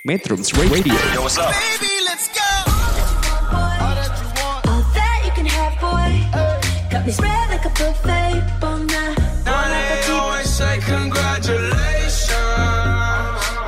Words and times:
Metrums 0.00 0.48
Radio. 0.56 0.96
Yo, 1.12 1.20
what's 1.20 1.36
up? 1.36 1.52
Baby, 1.52 1.92
let's 2.08 2.32
go. 2.32 2.40
All 3.52 4.80
that 4.96 5.20
you 5.28 5.32
can 5.36 5.44
have, 5.44 5.76
boy. 5.76 6.24
Got 6.88 7.04
me 7.04 7.12
spread 7.12 7.52
like 7.52 7.68
a 7.68 7.72
buffet. 7.76 8.40
Bon 8.64 8.88
night. 8.88 9.20
Now 9.44 9.68
they 9.68 10.00
always 10.08 10.48
say 10.48 10.80
congratulations. 10.88 12.32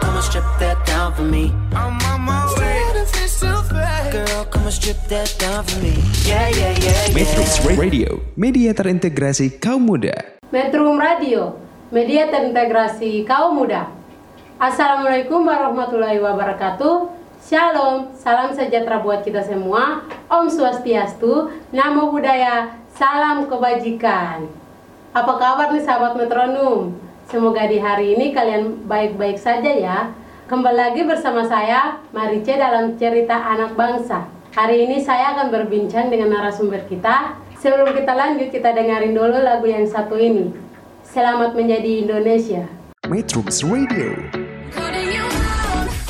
Come 0.01 0.17
and 0.17 0.25
strip 0.25 0.49
that 0.57 0.81
down 0.89 1.13
for 1.13 1.29
me. 1.29 1.53
I'm 1.77 2.01
on 2.01 2.25
my 2.25 2.49
way. 2.57 2.81
Girl, 4.09 4.49
come 4.49 4.65
and 4.65 4.73
strip 4.73 4.97
that 5.13 5.37
down 5.37 5.69
for 5.69 5.85
me. 5.85 6.01
Yeah, 6.25 6.49
yeah, 6.49 6.73
yeah, 6.81 7.13
Metrums 7.13 7.61
yeah. 7.61 7.77
Radio, 7.77 8.25
media 8.41 8.73
terintegrasi 8.73 9.61
kaum 9.61 9.85
muda. 9.85 10.41
Metrum 10.49 10.97
Radio, 10.97 11.61
media 11.93 12.25
terintegrasi 12.33 13.29
kaum 13.29 13.61
muda. 13.61 14.01
Assalamualaikum 14.63 15.43
warahmatullahi 15.43 16.23
wabarakatuh. 16.23 17.11
Shalom, 17.43 18.15
salam 18.15 18.55
sejahtera 18.55 19.03
buat 19.03 19.27
kita 19.27 19.43
semua. 19.43 20.07
Om 20.31 20.47
Swastiastu, 20.47 21.51
Namo 21.75 22.15
Buddhaya, 22.15 22.71
salam 22.95 23.51
kebajikan. 23.51 24.47
Apa 25.11 25.33
kabar 25.35 25.75
nih 25.75 25.83
sahabat 25.83 26.15
metronom? 26.15 26.95
Semoga 27.27 27.67
di 27.67 27.83
hari 27.83 28.15
ini 28.15 28.31
kalian 28.31 28.87
baik-baik 28.87 29.35
saja 29.35 29.67
ya. 29.67 30.15
Kembali 30.47 30.79
lagi 30.79 31.03
bersama 31.11 31.43
saya, 31.43 31.99
Marice 32.15 32.55
dalam 32.55 32.95
cerita 32.95 33.35
anak 33.35 33.75
bangsa. 33.75 34.31
Hari 34.55 34.87
ini 34.87 35.03
saya 35.03 35.35
akan 35.35 35.51
berbincang 35.51 36.07
dengan 36.07 36.39
narasumber 36.39 36.87
kita. 36.87 37.35
Sebelum 37.59 37.99
kita 37.99 38.15
lanjut, 38.15 38.55
kita 38.55 38.71
dengerin 38.71 39.11
dulu 39.11 39.43
lagu 39.43 39.67
yang 39.67 39.91
satu 39.91 40.15
ini. 40.15 40.55
Selamat 41.03 41.51
menjadi 41.59 42.07
Indonesia. 42.07 42.63
Metrums 43.11 43.67
Radio, 43.67 44.15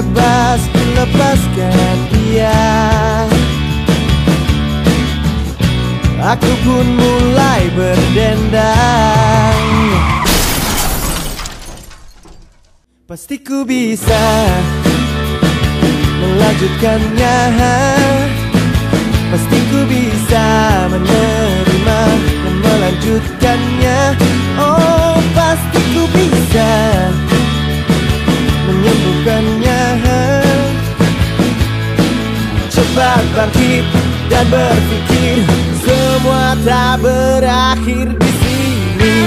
Bebas 0.00 0.64
ku 0.72 0.80
lepaskan 0.96 1.96
dia. 2.08 2.56
Aku 6.24 6.48
pun 6.64 6.86
mulai 6.96 7.68
berdendang. 7.76 9.60
Pasti 13.04 13.44
ku 13.44 13.60
bisa 13.68 14.24
melanjutkannya. 16.16 17.60
Pasti 19.28 19.58
ku 19.68 19.84
bisa 19.84 20.48
menerima 20.96 22.00
dan 22.24 22.54
melanjutkannya 22.56 24.16
Oh 24.56 25.20
pasti 25.36 25.80
ku 25.92 26.08
bisa 26.08 26.72
menyembuhkannya. 28.80 29.82
Cepat 32.72 33.24
bangkit 33.36 33.84
dan 34.32 34.46
berpikir 34.48 35.36
Semua 35.84 36.56
tak 36.64 37.04
berakhir 37.04 38.06
di 38.16 38.30
sini. 38.40 39.18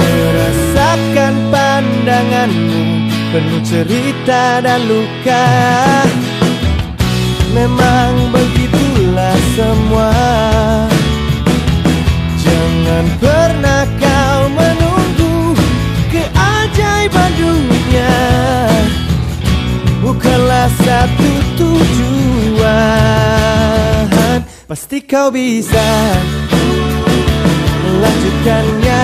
Merasakan 0.00 1.34
pandanganmu 1.54 2.82
Penuh 3.30 3.62
cerita 3.62 4.58
dan 4.58 4.80
luka 4.90 5.46
Memang 7.50 8.30
begitulah 8.30 9.38
semua. 9.58 10.14
Jangan 12.38 13.04
pernah 13.18 13.82
kau 13.98 14.40
menunggu 14.54 15.58
Keajaiban 16.14 17.30
dunia. 17.34 18.14
Bukanlah 19.98 20.70
satu 20.86 21.30
tujuan. 21.58 22.90
Pasti 24.70 25.02
kau 25.02 25.34
bisa 25.34 26.14
Melanjutkannya 27.82 29.02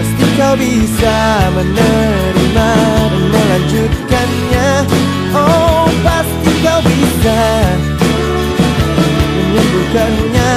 Pasti 0.00 0.24
kau 0.40 0.56
bisa 0.56 1.16
menerima 1.52 2.36
dan 2.56 3.12
melanjutkannya 3.32 5.05
Oh 5.36 5.84
pasti 6.00 6.52
kau 6.64 6.80
bisa 6.80 7.42
menyembuhkannya. 9.36 10.52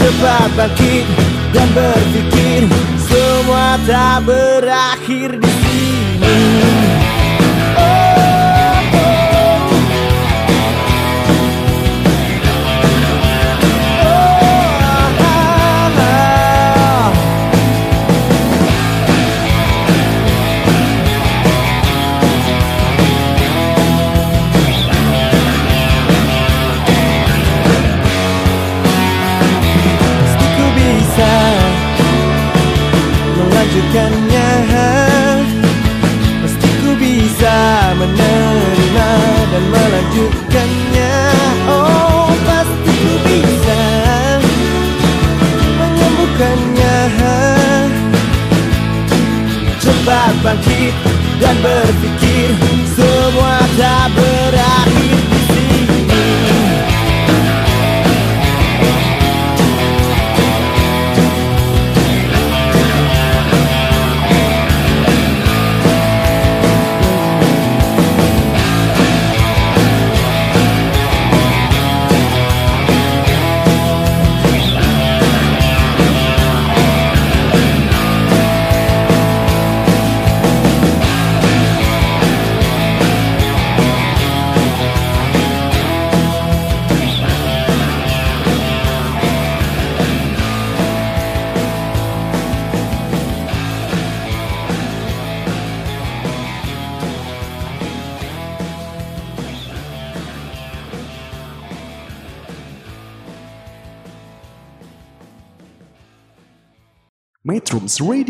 Cepat 0.00 0.48
bangkit 0.56 1.06
dan 1.52 1.68
berpikir 1.76 2.64
Semua 3.04 3.76
tak 3.84 4.24
berakhir 4.24 5.36
di 5.36 5.52
sini 5.60 6.39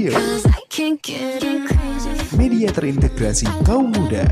Radio, 0.01 0.17
media 2.33 2.73
terintegrasi 2.73 3.45
kaum 3.69 3.93
muda. 3.93 4.25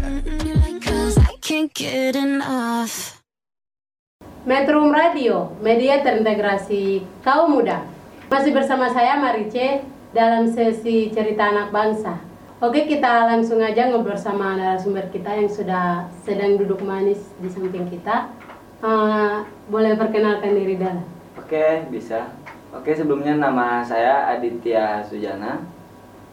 Metrum 4.49 4.89
Radio, 4.89 5.53
media 5.61 6.01
terintegrasi 6.01 7.05
kaum 7.21 7.53
muda. 7.53 7.85
Masih 8.33 8.57
bersama 8.57 8.89
saya 8.89 9.21
Marice 9.21 9.85
dalam 10.17 10.49
sesi 10.49 11.13
cerita 11.13 11.53
anak 11.53 11.69
bangsa. 11.69 12.17
Oke, 12.65 12.89
kita 12.89 13.29
langsung 13.29 13.61
aja 13.61 13.93
ngobrol 13.93 14.17
sama 14.17 14.57
narasumber 14.57 15.13
kita 15.13 15.37
yang 15.37 15.53
sudah 15.53 16.09
sedang 16.25 16.57
duduk 16.57 16.81
manis 16.81 17.21
di 17.45 17.53
samping 17.53 17.85
kita. 17.93 18.33
Eh, 18.81 19.37
boleh 19.69 20.01
perkenalkan 20.01 20.57
diri 20.57 20.81
dulu. 20.81 21.05
Oke, 21.45 21.85
bisa. 21.93 22.38
Oke, 22.79 22.95
sebelumnya 22.95 23.35
nama 23.35 23.83
saya 23.83 24.39
Aditya 24.39 25.03
Sujana. 25.03 25.59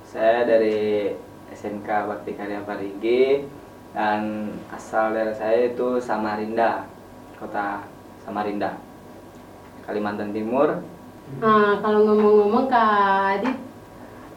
Saya 0.06 0.46
dari 0.46 1.10
SMK 1.50 1.90
Bakti 2.06 2.38
Karya 2.38 2.62
Parigi 2.62 3.50
dan 3.98 4.54
asal 4.70 5.18
daerah 5.18 5.34
saya 5.34 5.74
itu 5.74 5.98
Samarinda, 5.98 6.86
kota 7.42 7.82
Samarinda, 8.22 8.78
Kalimantan 9.90 10.38
Timur. 10.38 10.86
Eh, 11.42 11.74
kalau 11.82 12.14
ngomong-ngomong 12.14 12.70
Kak 12.70 13.42
Adit, 13.42 13.58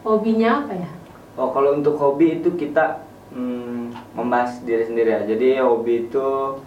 hobinya 0.01 0.65
apa 0.65 0.73
ya? 0.81 0.89
Oh, 1.37 1.53
kalau 1.53 1.77
untuk 1.77 1.93
hobi 2.01 2.41
itu 2.41 2.57
kita 2.57 3.05
hmm, 3.37 4.17
membahas 4.17 4.65
diri 4.65 4.89
sendiri 4.89 5.13
ya. 5.13 5.21
Jadi 5.29 5.61
hobi 5.61 6.09
itu 6.09 6.57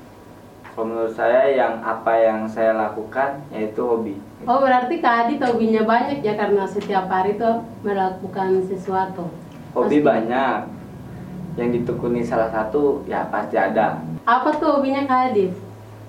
kalau 0.78 0.86
menurut 0.86 1.18
saya 1.18 1.50
yang 1.50 1.82
apa 1.82 2.14
yang 2.14 2.46
saya 2.46 2.78
lakukan 2.78 3.42
yaitu 3.50 3.82
hobi. 3.82 4.14
Oh 4.42 4.58
berarti 4.58 4.98
Kak 4.98 5.30
Adit 5.30 5.38
hobinya 5.38 5.86
banyak 5.86 6.18
ya 6.26 6.34
karena 6.34 6.66
setiap 6.66 7.06
hari 7.06 7.38
tuh 7.38 7.62
melakukan 7.86 8.58
sesuatu. 8.66 9.30
Hobi 9.70 10.02
Pasti. 10.02 10.06
banyak. 10.06 10.58
Yang 11.54 11.68
ditekuni 11.78 12.26
salah 12.26 12.50
satu 12.50 13.06
ya 13.06 13.28
pasti 13.30 13.54
ada. 13.54 14.02
Apa 14.26 14.50
tuh 14.58 14.82
hobinya 14.82 15.06
Kak 15.06 15.30
Adit? 15.30 15.54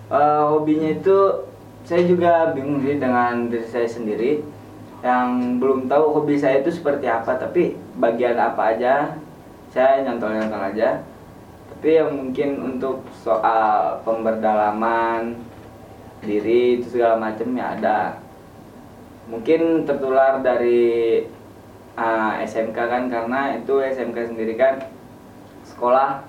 Eh, 0.09 0.43
hobinya 0.49 0.89
itu 0.97 1.45
saya 1.85 2.09
juga 2.09 2.55
bingung 2.57 2.81
sih 2.81 2.97
dengan 2.97 3.53
diri 3.53 3.67
saya 3.69 3.85
sendiri 3.85 4.41
yang 5.03 5.59
belum 5.59 5.91
tahu 5.91 6.15
hobi 6.15 6.39
saya 6.39 6.63
itu 6.63 6.71
seperti 6.71 7.11
apa 7.11 7.35
tapi 7.35 7.75
bagian 7.99 8.39
apa 8.39 8.71
aja 8.71 9.19
saya 9.67 9.99
nyantol-nyantol 10.07 10.63
aja 10.71 11.03
tapi 11.75 11.99
yang 11.99 12.15
mungkin 12.15 12.55
untuk 12.63 13.03
soal 13.19 13.99
pemberdalaman 14.07 15.35
diri 16.23 16.79
itu 16.79 16.95
segala 16.95 17.19
macam 17.19 17.51
ya 17.51 17.75
ada 17.75 18.22
mungkin 19.33 19.89
tertular 19.89 20.45
dari 20.45 21.25
ah, 21.97 22.37
SMK 22.45 22.77
kan 22.77 23.09
karena 23.09 23.57
itu 23.57 23.81
SMK 23.81 24.29
sendiri 24.29 24.53
kan 24.53 24.77
sekolah 25.65 26.21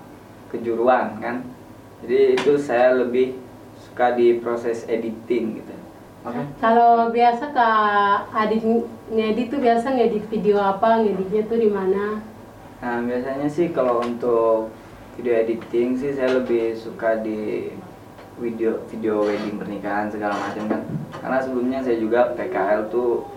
kejuruan 0.49 1.21
kan 1.21 1.45
jadi 2.01 2.33
itu 2.33 2.57
saya 2.57 2.97
lebih 2.97 3.37
suka 3.77 4.17
di 4.17 4.41
proses 4.41 4.89
editing 4.89 5.61
gitu 5.61 5.75
oke 6.25 6.41
Kalau 6.57 7.13
biasa 7.13 7.53
Kak 7.53 8.33
Adit 8.33 8.65
ngedit 9.13 9.53
tuh 9.53 9.61
biasa 9.61 9.93
ngedit 9.93 10.25
video 10.33 10.57
apa? 10.57 11.05
Ngeditnya 11.05 11.45
tuh 11.45 11.61
di 11.61 11.69
mana? 11.69 12.25
nah 12.85 13.01
biasanya 13.01 13.49
sih 13.49 13.71
kalau 13.73 14.03
untuk 14.03 14.69
video 15.17 15.33
editing 15.41 15.95
sih 15.97 16.11
saya 16.13 16.37
lebih 16.37 16.75
suka 16.75 17.17
di 17.23 17.71
video 18.39 18.83
video 18.91 19.23
wedding 19.23 19.55
pernikahan 19.55 20.11
segala 20.11 20.35
macam 20.35 20.63
kan. 20.67 20.81
Karena 21.21 21.37
sebelumnya 21.39 21.79
saya 21.83 21.97
juga 21.99 22.35
PKL 22.35 22.91
tuh 22.91 23.27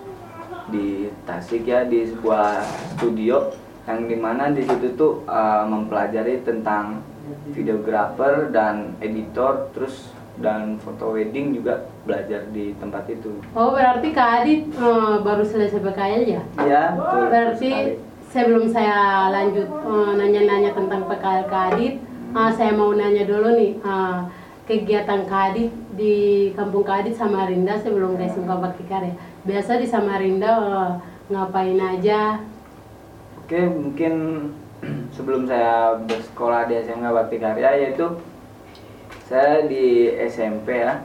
di 0.69 1.09
Tasik 1.25 1.65
ya 1.65 1.89
di 1.89 2.09
sebuah 2.09 2.61
studio 2.97 3.53
yang 3.89 4.05
di 4.05 4.17
mana 4.21 4.53
di 4.53 4.63
situ 4.69 4.93
tuh 5.01 5.25
uh, 5.25 5.65
mempelajari 5.65 6.45
tentang 6.45 7.01
videographer 7.53 8.53
dan 8.53 8.97
editor 9.01 9.73
terus 9.73 10.13
dan 10.39 10.79
foto 10.79 11.19
wedding 11.19 11.59
juga 11.59 11.91
belajar 12.07 12.47
di 12.55 12.73
tempat 12.79 13.11
itu. 13.11 13.43
Oh 13.59 13.75
berarti 13.75 14.15
Kak 14.15 14.29
Adit 14.43 14.71
eh, 14.71 15.15
baru 15.21 15.43
selesai 15.43 15.83
PKL 15.83 16.23
ya? 16.25 16.43
ya 16.63 16.83
betul 16.95 17.23
Berarti 17.27 17.71
sebelum 18.31 18.65
saya 18.71 19.29
lanjut 19.35 19.67
eh, 19.67 20.13
nanya-nanya 20.15 20.71
tentang 20.79 21.11
PKL 21.11 21.45
Kak 21.51 21.65
Adit, 21.75 21.95
eh, 22.39 22.51
saya 22.55 22.73
mau 22.73 22.95
nanya 22.95 23.27
dulu 23.27 23.59
nih 23.59 23.73
eh, 23.83 24.19
kegiatan 24.69 25.25
Kak 25.25 25.57
Adit 25.57 25.73
di 25.97 26.15
kampung 26.53 26.85
Kak 26.85 27.01
Adit 27.03 27.17
Samarinda 27.17 27.81
sebelum 27.81 28.21
ke 28.21 28.29
SMK 28.29 28.53
Bakti 28.53 28.85
Karya. 28.85 29.17
Biasa 29.49 29.81
di 29.81 29.89
Samarinda 29.89 30.53
eh, 30.61 30.91
ngapain 31.33 31.81
aja? 31.81 32.45
Oke, 33.41 33.65
mungkin 33.65 34.13
sebelum 35.17 35.49
saya 35.49 35.97
bersekolah 36.05 36.69
di 36.69 36.85
SMK 36.85 37.07
Bakti 37.09 37.37
Karya 37.41 37.71
yaitu 37.81 38.21
saya 39.25 39.65
di 39.65 40.13
SMP 40.29 40.85
ya. 40.85 41.01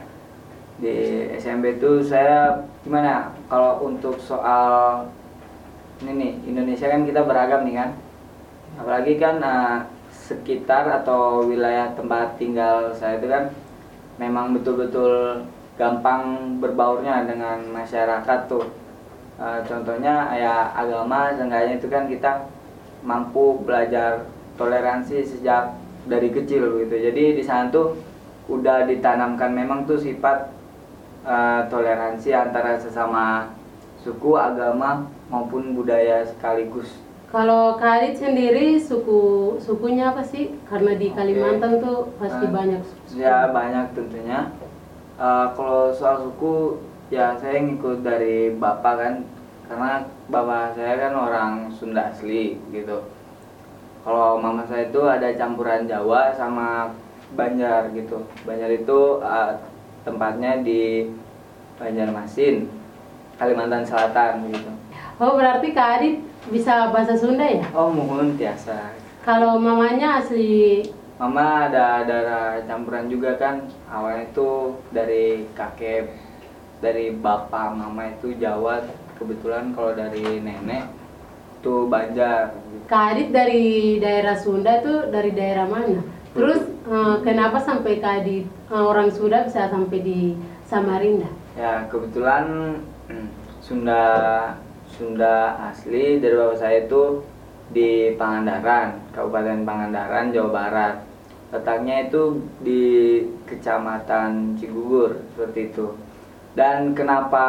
Di 0.76 0.94
SMP 1.40 1.80
itu 1.80 2.04
saya 2.04 2.68
gimana? 2.84 3.32
Kalau 3.48 3.80
untuk 3.80 4.20
soal 4.20 5.08
ini 6.04 6.12
nih 6.20 6.32
Indonesia 6.52 6.92
kan 6.92 7.08
kita 7.08 7.24
beragam 7.24 7.64
nih 7.64 7.80
kan. 7.80 7.90
Apalagi 8.76 9.16
kan 9.16 9.40
eh, 9.40 9.78
sekitar 10.24 10.88
atau 10.88 11.44
wilayah 11.44 11.92
tempat 11.92 12.40
tinggal 12.40 12.96
saya 12.96 13.20
itu 13.20 13.28
kan 13.28 13.52
memang 14.16 14.56
betul-betul 14.56 15.44
gampang 15.76 16.56
berbaurnya 16.64 17.28
dengan 17.28 17.60
masyarakat 17.68 18.48
tuh. 18.48 18.64
Eh, 19.36 19.60
contohnya 19.68 20.32
ya 20.32 20.72
agama 20.72 21.34
seenggaknya 21.34 21.76
itu 21.76 21.90
kan 21.92 22.08
kita 22.08 22.48
mampu 23.04 23.60
belajar 23.66 24.24
toleransi 24.56 25.20
sejak 25.26 25.76
dari 26.08 26.32
kecil 26.32 26.80
gitu. 26.86 26.96
Jadi 26.96 27.36
di 27.36 27.42
sana 27.44 27.68
tuh 27.68 27.98
udah 28.48 28.88
ditanamkan 28.88 29.52
memang 29.52 29.84
tuh 29.84 30.00
sifat 30.00 30.48
eh, 31.26 31.62
toleransi 31.68 32.32
antara 32.32 32.80
sesama 32.80 33.52
suku, 34.00 34.38
agama 34.40 35.04
maupun 35.28 35.76
budaya 35.76 36.24
sekaligus. 36.24 37.03
Kalau 37.34 37.74
Kak 37.82 37.98
Adit 37.98 38.14
sendiri 38.22 38.78
suku 38.78 39.58
sukunya 39.58 40.14
apa 40.14 40.22
sih? 40.22 40.54
Karena 40.70 40.94
di 40.94 41.10
Kalimantan 41.10 41.82
tuh 41.82 42.14
pasti 42.14 42.46
Eh, 42.46 42.52
banyak 42.54 42.80
suku. 42.86 43.18
Ya 43.18 43.50
banyak 43.50 43.90
tentunya. 43.90 44.54
Eh, 45.18 45.46
kalau 45.58 45.90
soal 45.90 46.22
suku 46.22 46.78
ya 47.10 47.34
saya 47.42 47.58
ngikut 47.58 48.06
dari 48.06 48.54
bapak 48.54 48.94
kan, 49.02 49.14
karena 49.66 50.06
bapak 50.30 50.78
saya 50.78 50.94
kan 50.94 51.12
orang 51.18 51.52
Sunda 51.74 52.14
asli 52.14 52.54
gitu. 52.70 53.02
Kalau 54.06 54.38
mama 54.38 54.62
saya 54.70 54.86
itu 54.86 55.02
ada 55.02 55.34
campuran 55.34 55.90
Jawa 55.90 56.30
sama 56.38 56.94
Banjar 57.34 57.90
gitu. 57.98 58.30
Banjar 58.46 58.70
itu 58.70 59.18
eh, 59.26 59.58
tempatnya 60.06 60.62
di 60.62 61.10
Banjarmasin, 61.82 62.70
Kalimantan 63.42 63.82
Selatan 63.82 64.54
gitu. 64.54 64.70
Oh 65.18 65.34
berarti 65.34 65.74
Kak 65.74 65.98
Adit 65.98 66.22
bisa 66.50 66.92
bahasa 66.92 67.16
Sunda 67.16 67.44
ya? 67.44 67.64
Oh 67.72 67.88
mohon 67.88 68.36
tiasa. 68.36 68.92
Kalau 69.24 69.56
mamanya 69.56 70.20
asli 70.20 70.84
Mama 71.14 71.70
ada 71.70 72.02
darah 72.02 72.58
campuran 72.66 73.06
juga 73.06 73.38
kan 73.38 73.70
awalnya 73.86 74.26
itu 74.28 74.74
dari 74.90 75.46
kakek 75.54 76.10
dari 76.82 77.14
bapak 77.14 77.70
mama 77.70 78.10
itu 78.10 78.34
Jawa 78.34 78.82
kebetulan 79.14 79.70
kalau 79.78 79.94
dari 79.94 80.42
nenek 80.42 80.90
itu 81.62 81.86
Banjar 81.86 82.50
Kak 82.90 83.14
Adit 83.14 83.30
dari 83.30 83.96
daerah 84.02 84.34
Sunda 84.36 84.82
tuh 84.82 85.08
dari 85.08 85.30
daerah 85.32 85.70
mana? 85.70 86.02
Terus 86.34 86.66
eh, 86.66 87.16
kenapa 87.22 87.62
sampai 87.62 88.02
Kak 88.02 88.26
Adit 88.26 88.44
eh, 88.50 88.84
orang 88.84 89.08
Sunda 89.14 89.46
bisa 89.46 89.70
sampai 89.70 89.98
di 90.02 90.34
Samarinda? 90.66 91.30
ya 91.54 91.86
kebetulan 91.86 92.76
hmm, 93.06 93.28
Sunda 93.62 94.02
Sunda 94.94 95.58
asli 95.58 96.22
dari 96.22 96.38
bapak 96.38 96.54
saya 96.54 96.86
itu 96.86 97.18
di 97.74 98.14
Pangandaran 98.14 99.10
Kabupaten 99.10 99.66
Pangandaran 99.66 100.30
Jawa 100.30 100.50
Barat. 100.54 100.94
Letaknya 101.50 102.06
itu 102.06 102.46
di 102.62 102.82
Kecamatan 103.46 104.54
Cigugur 104.54 105.18
seperti 105.34 105.74
itu. 105.74 105.98
Dan 106.54 106.94
kenapa 106.94 107.46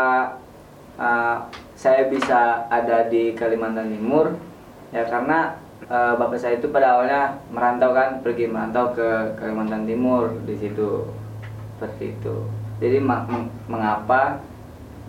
uh, 0.97 1.45
saya 1.77 2.09
bisa 2.09 2.65
ada 2.65 3.05
di 3.13 3.37
Kalimantan 3.37 3.93
Timur? 3.93 4.33
Ya 4.89 5.05
karena 5.05 5.61
uh, 5.85 6.17
bapak 6.17 6.41
saya 6.41 6.57
itu 6.57 6.73
pada 6.73 6.97
awalnya 6.97 7.37
merantau 7.53 7.93
kan 7.93 8.25
pergi 8.25 8.49
merantau 8.49 8.89
ke 8.97 9.37
Kalimantan 9.37 9.85
Timur 9.85 10.33
di 10.49 10.57
situ. 10.57 11.05
Seperti 11.77 12.17
itu. 12.17 12.35
Jadi 12.81 12.97
mengapa 13.69 14.41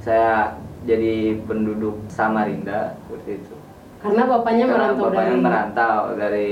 saya 0.04 0.52
jadi 0.86 1.42
penduduk 1.44 1.98
Samarinda 2.08 2.94
seperti 3.04 3.42
itu 3.42 3.54
Karena 4.00 4.22
bapaknya 4.30 4.64
Karena 4.70 4.76
merantau 4.78 5.04
bapaknya 5.10 5.26
dari 5.26 5.42
merantau 5.42 6.00
dari 6.14 6.50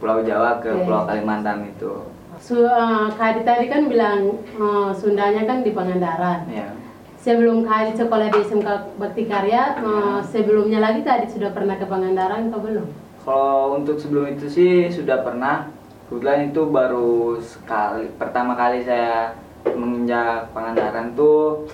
Pulau 0.00 0.18
Jawa 0.24 0.50
ke 0.64 0.70
Oke. 0.72 0.84
Pulau 0.88 1.02
Kalimantan 1.04 1.68
itu 1.68 1.92
Su, 2.40 2.64
eh, 2.64 3.06
Kak 3.20 3.36
Adit 3.36 3.44
tadi 3.44 3.68
kan 3.68 3.84
bilang 3.84 4.40
eh, 4.40 4.90
Sundanya 4.96 5.44
kan 5.44 5.60
di 5.60 5.76
Pangandaran. 5.76 6.48
ya 6.48 6.72
sebelum 7.20 7.68
Kak 7.68 7.84
Adit 7.84 7.96
sekolah 8.00 8.32
di 8.32 8.40
SMK 8.40 8.96
Bakti 8.96 9.28
Karya, 9.28 9.76
eh, 9.76 10.18
sebelumnya 10.24 10.80
lagi 10.80 11.04
Adit 11.04 11.36
sudah 11.36 11.52
pernah 11.52 11.76
ke 11.76 11.84
Pangandaran 11.84 12.48
atau 12.48 12.60
belum? 12.64 12.88
Kalau 13.20 13.76
untuk 13.76 14.00
sebelum 14.00 14.32
itu 14.32 14.48
sih 14.48 14.88
sudah 14.88 15.20
pernah. 15.20 15.68
Kebetulan 16.08 16.50
itu 16.50 16.62
baru 16.66 17.38
sekali 17.38 18.10
pertama 18.18 18.56
kali 18.58 18.82
saya 18.82 19.36
menginjak 19.62 20.50
Pangandaran 20.50 21.12
tuh 21.14 21.68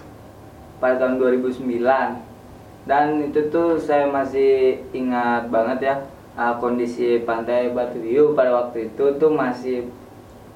pada 0.79 1.01
tahun 1.01 1.19
2009. 1.19 1.63
Dan 2.87 3.07
itu 3.31 3.51
tuh 3.51 3.83
saya 3.83 4.07
masih 4.07 4.79
ingat 4.95 5.51
banget 5.51 5.79
ya 5.83 5.95
uh, 6.39 6.55
kondisi 6.61 7.25
pantai 7.27 7.73
Batu 7.75 7.99
Hiu 7.99 8.37
pada 8.37 8.53
waktu 8.55 8.93
itu 8.93 9.19
tuh 9.19 9.33
masih 9.33 9.91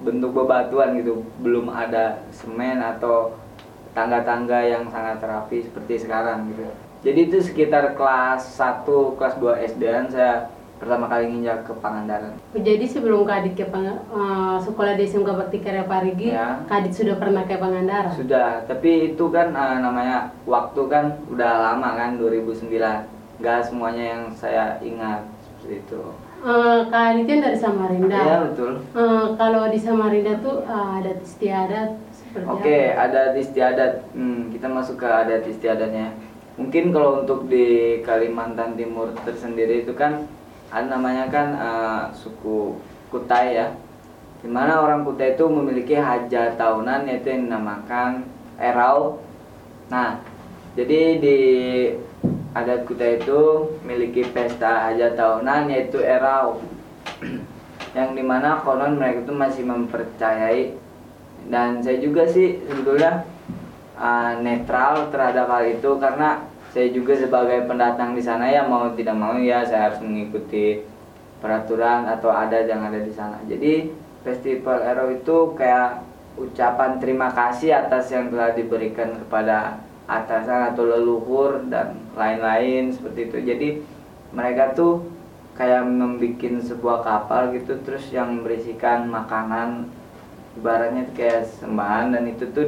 bentuk 0.01 0.33
bebatuan 0.33 0.97
gitu, 0.97 1.27
belum 1.45 1.69
ada 1.69 2.25
semen 2.33 2.81
atau 2.81 3.37
tangga-tangga 3.93 4.65
yang 4.65 4.89
sangat 4.89 5.21
rapi 5.21 5.67
seperti 5.67 6.07
sekarang 6.07 6.49
gitu. 6.55 6.65
Jadi 7.01 7.21
itu 7.33 7.39
sekitar 7.41 7.97
kelas 7.97 8.61
1, 8.61 8.85
kelas 9.17 9.35
2 9.41 9.69
SD 9.73 9.83
saya 10.13 10.53
pertama 10.81 11.07
kali 11.07 11.29
nginjak 11.29 11.69
ke 11.69 11.73
Pangandaran. 11.77 12.33
Jadi 12.51 12.85
sebelum 12.85 13.23
Kak 13.23 13.45
Adit 13.45 13.55
ke 13.55 13.69
Pang- 13.69 13.85
eh, 14.01 14.57
sekolah 14.59 14.97
di 14.97 15.05
SMK 15.05 15.29
Bakti 15.31 15.59
Karya 15.61 15.85
Parigi, 15.85 16.33
Ya. 16.33 16.65
Kak 16.65 16.81
Adit 16.81 16.97
sudah 16.97 17.15
pernah 17.15 17.45
ke 17.45 17.55
Pangandaran? 17.55 18.17
Sudah, 18.17 18.65
tapi 18.65 19.13
itu 19.13 19.25
kan 19.29 19.53
eh, 19.53 19.77
namanya 19.79 20.33
waktu 20.43 20.81
kan 20.89 21.05
udah 21.29 21.53
lama 21.71 21.89
kan 21.95 22.17
2009. 22.17 23.05
Gak 23.39 23.61
semuanya 23.63 24.05
yang 24.11 24.23
saya 24.33 24.81
ingat 24.81 25.25
seperti 25.43 25.85
itu. 25.85 26.01
Eh, 26.41 26.81
Kak 26.89 27.05
Adit 27.13 27.25
kan 27.27 27.39
dari 27.43 27.59
Samarinda. 27.61 28.17
Iya 28.19 28.39
betul. 28.49 28.73
Eh, 28.91 29.25
kalau 29.37 29.63
di 29.69 29.79
Samarinda 29.79 30.33
tuh 30.41 30.65
eh, 30.65 30.97
adat 30.97 31.19
istiadat 31.21 31.91
seperti 32.11 32.49
Oke, 32.49 32.79
apa? 32.89 33.05
adat 33.05 33.37
istiadat. 33.37 33.93
Hmm, 34.17 34.49
kita 34.49 34.65
masuk 34.65 34.97
ke 34.97 35.05
adat 35.05 35.45
istiadatnya. 35.45 36.17
Mungkin 36.57 36.89
kalau 36.89 37.21
untuk 37.21 37.49
di 37.49 38.01
Kalimantan 38.01 38.77
Timur 38.77 39.13
tersendiri 39.19 39.81
itu 39.81 39.93
kan 39.93 40.25
ada 40.71 40.87
namanya 40.87 41.27
kan 41.31 41.49
eh, 41.55 42.03
suku 42.15 42.79
Kutai 43.11 43.59
ya. 43.59 43.75
Di 44.41 44.49
mana 44.49 44.81
orang 44.81 45.03
Kutai 45.03 45.35
itu 45.35 45.45
memiliki 45.51 45.99
hajat 45.99 46.55
tahunan 46.55 47.11
yaitu 47.11 47.35
yang 47.35 47.51
dinamakan 47.51 48.25
Erau. 48.57 49.19
Nah, 49.91 50.23
jadi 50.79 51.19
di 51.19 51.39
adat 52.55 52.87
Kutai 52.87 53.19
itu 53.19 53.75
memiliki 53.83 54.23
pesta 54.31 54.91
hajat 54.91 55.19
tahunan 55.19 55.75
yaitu 55.75 55.99
Erau. 55.99 56.63
yang 57.97 58.15
di 58.15 58.23
mana 58.23 58.63
konon 58.63 58.95
mereka 58.95 59.27
itu 59.27 59.35
masih 59.35 59.63
mempercayai 59.67 60.79
dan 61.51 61.83
saya 61.83 61.99
juga 61.99 62.23
sih 62.29 62.63
sebetulnya 62.63 63.27
uh, 63.99 64.39
netral 64.39 65.11
terhadap 65.11 65.51
hal 65.51 65.65
itu 65.67 65.91
karena 65.99 66.45
saya 66.71 66.89
juga 66.95 67.19
sebagai 67.19 67.67
pendatang 67.67 68.15
di 68.15 68.23
sana 68.23 68.47
ya 68.47 68.63
mau 68.63 68.95
tidak 68.95 69.19
mau 69.19 69.35
ya 69.35 69.67
saya 69.67 69.91
harus 69.91 69.99
mengikuti 70.03 70.87
peraturan 71.43 72.07
atau 72.07 72.31
adat 72.31 72.71
yang 72.71 72.87
ada 72.87 73.01
di 73.03 73.11
sana. 73.11 73.43
Jadi 73.51 73.91
festival 74.23 74.85
Ero 74.87 75.11
itu 75.11 75.57
kayak 75.59 76.07
ucapan 76.39 77.03
terima 77.03 77.35
kasih 77.35 77.75
atas 77.75 78.15
yang 78.15 78.31
telah 78.31 78.55
diberikan 78.55 79.19
kepada 79.19 79.83
atasan 80.07 80.71
atau 80.75 80.87
leluhur 80.87 81.67
dan 81.67 81.99
lain-lain 82.15 82.95
seperti 82.95 83.21
itu. 83.33 83.39
Jadi 83.43 83.69
mereka 84.31 84.71
tuh 84.77 85.11
kayak 85.59 85.83
membuat 85.91 86.63
sebuah 86.63 86.99
kapal 87.03 87.51
gitu 87.53 87.83
terus 87.83 88.07
yang 88.15 88.47
berisikan 88.47 89.11
makanan 89.11 89.91
ibaratnya 90.55 91.11
kayak 91.13 91.51
sembahan 91.59 92.15
dan 92.15 92.25
itu 92.31 92.47
tuh 92.55 92.67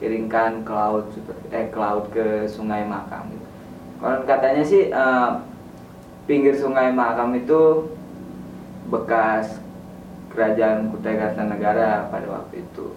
dikirimkan 0.00 0.64
ke 0.64 0.72
laut 0.72 1.12
eh 1.52 1.68
ke 1.68 1.76
laut 1.76 2.08
ke 2.08 2.48
sungai 2.48 2.88
Makam 2.88 3.28
gitu. 3.36 3.46
Kalau 4.00 4.24
katanya 4.24 4.64
sih 4.64 4.88
eh, 4.88 5.30
pinggir 6.24 6.56
sungai 6.56 6.88
Makam 6.88 7.36
itu 7.36 7.92
bekas 8.88 9.60
kerajaan 10.32 10.88
Kutai 10.88 11.20
Kartanegara 11.20 12.08
pada 12.08 12.26
waktu 12.32 12.64
itu. 12.64 12.96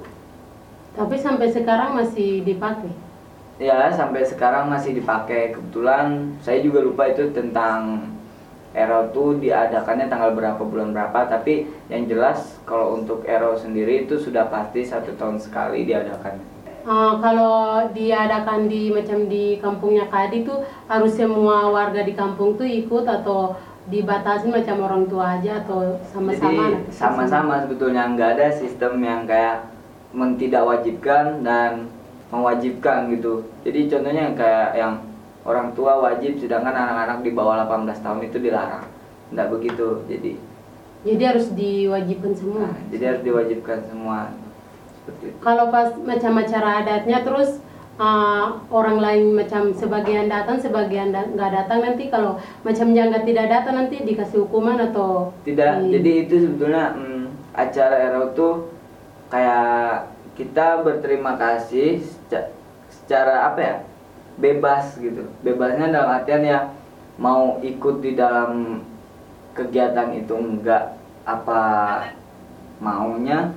Tapi 0.96 1.20
sampai 1.20 1.52
sekarang 1.52 2.00
masih 2.00 2.48
dipakai. 2.48 2.96
Ya 3.60 3.92
sampai 3.92 4.24
sekarang 4.24 4.72
masih 4.72 4.96
dipakai. 4.96 5.52
Kebetulan 5.52 6.40
saya 6.40 6.64
juga 6.64 6.80
lupa 6.80 7.12
itu 7.12 7.36
tentang 7.36 8.08
Ero 8.74 9.12
tuh 9.14 9.38
diadakannya 9.44 10.08
tanggal 10.08 10.32
berapa 10.32 10.64
bulan 10.64 10.96
berapa. 10.96 11.28
Tapi 11.28 11.68
yang 11.92 12.08
jelas 12.08 12.64
kalau 12.64 12.96
untuk 12.96 13.28
Ero 13.28 13.60
sendiri 13.60 14.08
itu 14.08 14.16
sudah 14.16 14.48
pasti 14.48 14.88
satu 14.88 15.12
tahun 15.20 15.36
sekali 15.36 15.84
diadakan. 15.84 16.53
Eh, 16.84 17.14
kalau 17.24 17.88
diadakan 17.96 18.68
di 18.68 18.92
macam 18.92 19.32
di 19.32 19.56
kampungnya 19.64 20.04
Kadi 20.12 20.44
tuh 20.44 20.68
harus 20.92 21.16
semua 21.16 21.72
warga 21.72 22.04
di 22.04 22.12
kampung 22.12 22.60
tuh 22.60 22.68
ikut 22.68 23.08
atau 23.08 23.56
dibatasi 23.88 24.52
macam 24.52 24.84
orang 24.84 25.04
tua 25.08 25.40
aja 25.40 25.64
atau 25.64 25.96
sama-sama? 26.12 26.52
Jadi 26.76 26.92
sama-sama 26.92 27.54
sebetulnya 27.64 28.12
nggak 28.12 28.30
ada 28.36 28.48
sistem 28.52 29.00
yang 29.00 29.24
kayak 29.24 29.72
mentidakwajibkan 30.12 31.40
dan 31.40 31.88
mewajibkan 32.28 33.08
gitu. 33.16 33.48
Jadi 33.64 33.88
contohnya 33.88 34.36
kayak 34.36 34.70
yang 34.76 34.94
orang 35.48 35.72
tua 35.72 36.04
wajib 36.04 36.36
sedangkan 36.36 36.76
anak-anak 36.76 37.24
di 37.24 37.32
bawah 37.32 37.64
18 37.64 38.04
tahun 38.04 38.20
itu 38.28 38.38
dilarang. 38.44 38.84
Nggak 39.32 39.48
begitu. 39.56 40.04
Jadi 40.12 40.36
Jadi 41.04 41.24
harus 41.24 41.48
diwajibkan 41.52 42.32
semua. 42.36 42.72
nah, 42.72 42.76
jadi 42.92 43.04
harus 43.12 43.22
diwajibkan 43.24 43.80
semua. 43.88 44.32
Kalau 45.44 45.68
pas 45.68 45.92
macam 46.00 46.40
acara 46.40 46.80
adatnya 46.80 47.20
terus 47.28 47.60
uh, 48.00 48.64
orang 48.72 48.98
lain 49.04 49.24
macam 49.36 49.76
sebagian 49.76 50.32
datang 50.32 50.58
sebagian 50.58 51.12
da- 51.12 51.28
nggak 51.28 51.52
datang 51.52 51.80
nanti 51.84 52.08
kalau 52.08 52.40
macam 52.64 52.96
nggak 52.96 53.28
tidak 53.28 53.48
datang 53.52 53.76
nanti 53.84 54.02
dikasih 54.08 54.48
hukuman 54.48 54.80
atau 54.80 55.36
Tidak, 55.44 55.72
di- 55.84 55.92
jadi 56.00 56.12
itu 56.26 56.36
sebetulnya 56.48 56.96
mm, 56.96 57.26
acara 57.54 57.96
Ero 58.00 58.24
tuh 58.32 58.72
kayak 59.28 60.10
kita 60.34 60.82
berterima 60.82 61.38
kasih 61.38 62.02
seca- 62.02 62.50
secara 62.90 63.52
apa 63.54 63.60
ya 63.60 63.76
bebas 64.40 64.98
gitu. 64.98 65.30
Bebasnya 65.46 65.94
dalam 65.94 66.10
artian 66.10 66.42
ya 66.42 66.60
mau 67.22 67.62
ikut 67.62 68.02
di 68.02 68.18
dalam 68.18 68.82
kegiatan 69.54 70.10
itu 70.18 70.34
enggak 70.34 70.98
apa 71.24 71.62
maunya 72.82 73.54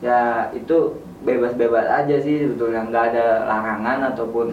ya 0.00 0.50
itu 0.52 0.96
bebas-bebas 1.24 1.86
aja 1.88 2.16
sih 2.20 2.44
sebetulnya 2.44 2.84
nggak 2.86 3.04
ada 3.12 3.26
larangan 3.44 3.98
ataupun 4.12 4.46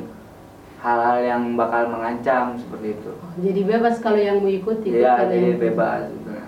hal-hal 0.80 1.18
yang 1.20 1.44
bakal 1.56 1.88
mengancam 1.88 2.60
seperti 2.60 2.96
itu. 2.96 3.12
jadi 3.40 3.62
bebas 3.64 4.04
kalau 4.04 4.20
yang 4.20 4.44
mau 4.44 4.52
ikut 4.52 4.84
ikut 4.84 5.00
Iya, 5.00 5.28
jadi 5.28 5.56
yang- 5.56 5.62
bebas 5.62 6.00
sebetulnya. 6.08 6.48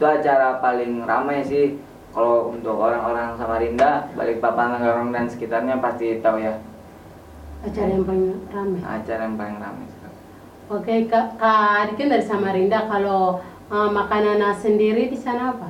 Itu 0.00 0.04
acara 0.08 0.48
paling 0.58 1.04
ramai 1.04 1.44
sih 1.44 1.76
kalau 2.10 2.48
untuk 2.50 2.80
orang-orang 2.80 3.36
Samarinda, 3.36 4.08
Balikpapan, 4.16 4.80
Ngarong 4.80 5.10
dan 5.12 5.28
sekitarnya 5.28 5.76
pasti 5.78 6.18
tahu 6.24 6.40
ya 6.40 6.56
acara 7.60 7.88
yang 7.92 8.04
paling 8.08 8.24
ramai. 8.48 8.80
acara 8.80 9.20
yang 9.28 9.36
paling 9.36 9.58
ramai. 9.60 9.86
Oke, 10.70 11.10
Kak, 11.10 11.34
Kak 11.34 11.82
Adik 11.82 11.98
kan 11.98 12.14
dari 12.14 12.22
Samarinda. 12.22 12.86
Kalau 12.86 13.42
uh, 13.68 13.90
makanan 13.90 14.38
sendiri 14.54 15.10
di 15.10 15.18
sana 15.18 15.50
apa? 15.50 15.66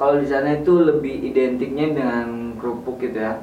Kalau 0.00 0.18
di 0.18 0.26
sana 0.26 0.58
itu 0.58 0.72
lebih 0.82 1.32
identiknya 1.32 1.92
dengan 1.94 2.56
kerupuk 2.58 2.98
gitu 3.02 3.22
ya. 3.22 3.38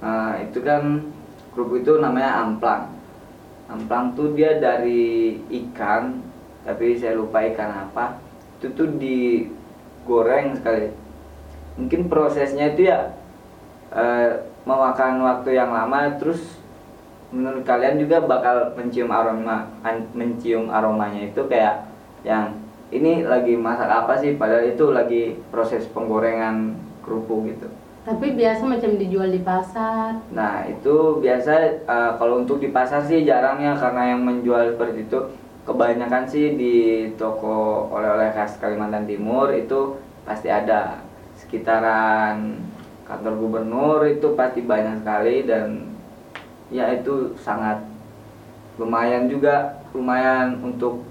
Nah, 0.00 0.40
itu 0.40 0.58
kan 0.64 1.12
kerupuk 1.52 1.84
itu 1.84 2.00
namanya 2.00 2.46
amplang. 2.46 2.88
Amplang 3.70 4.16
tuh 4.18 4.34
dia 4.34 4.58
dari 4.58 5.38
ikan, 5.46 6.18
tapi 6.66 6.98
saya 6.98 7.14
lupa 7.14 7.44
ikan 7.52 7.88
apa. 7.88 8.18
Itu 8.58 8.74
tuh 8.74 8.88
digoreng 8.98 10.58
sekali. 10.58 10.90
Mungkin 11.78 12.10
prosesnya 12.10 12.74
itu 12.74 12.90
ya 12.90 13.14
eh, 13.94 14.50
memakan 14.66 15.22
waktu 15.22 15.54
yang 15.54 15.70
lama, 15.70 16.18
terus 16.18 16.60
menurut 17.30 17.62
kalian 17.62 18.02
juga 18.02 18.26
bakal 18.26 18.74
mencium 18.74 19.10
aroma, 19.14 19.70
mencium 20.12 20.66
aromanya 20.66 21.30
itu 21.30 21.46
kayak 21.46 21.86
yang 22.26 22.58
ini 22.90 23.22
lagi 23.22 23.54
masak 23.54 23.86
apa 23.86 24.18
sih? 24.18 24.34
Padahal 24.34 24.66
itu 24.70 24.90
lagi 24.90 25.22
proses 25.50 25.86
penggorengan 25.90 26.74
kerupuk 27.06 27.50
gitu. 27.50 27.66
Tapi 28.00 28.34
biasa 28.34 28.62
macam 28.66 28.96
dijual 28.98 29.30
di 29.30 29.42
pasar. 29.44 30.18
Nah 30.34 30.66
itu 30.66 31.20
biasa 31.22 31.52
eh, 31.86 32.12
kalau 32.18 32.42
untuk 32.42 32.58
di 32.58 32.74
pasar 32.74 33.06
sih 33.06 33.22
jarang 33.22 33.62
ya 33.62 33.78
karena 33.78 34.16
yang 34.16 34.26
menjual 34.26 34.74
seperti 34.74 35.06
itu 35.06 35.18
kebanyakan 35.68 36.24
sih 36.26 36.56
di 36.56 36.76
toko 37.14 37.86
oleh-oleh 37.92 38.32
khas 38.32 38.58
Kalimantan 38.58 39.06
Timur 39.06 39.52
itu 39.52 40.00
pasti 40.24 40.48
ada 40.48 41.04
sekitaran 41.36 42.58
kantor 43.04 43.34
gubernur 43.36 44.00
itu 44.06 44.32
pasti 44.34 44.64
banyak 44.64 45.04
sekali 45.04 45.44
dan 45.44 45.92
ya 46.70 46.88
itu 46.94 47.34
sangat 47.36 47.82
lumayan 48.78 49.26
juga 49.28 49.82
lumayan 49.92 50.62
untuk 50.62 51.09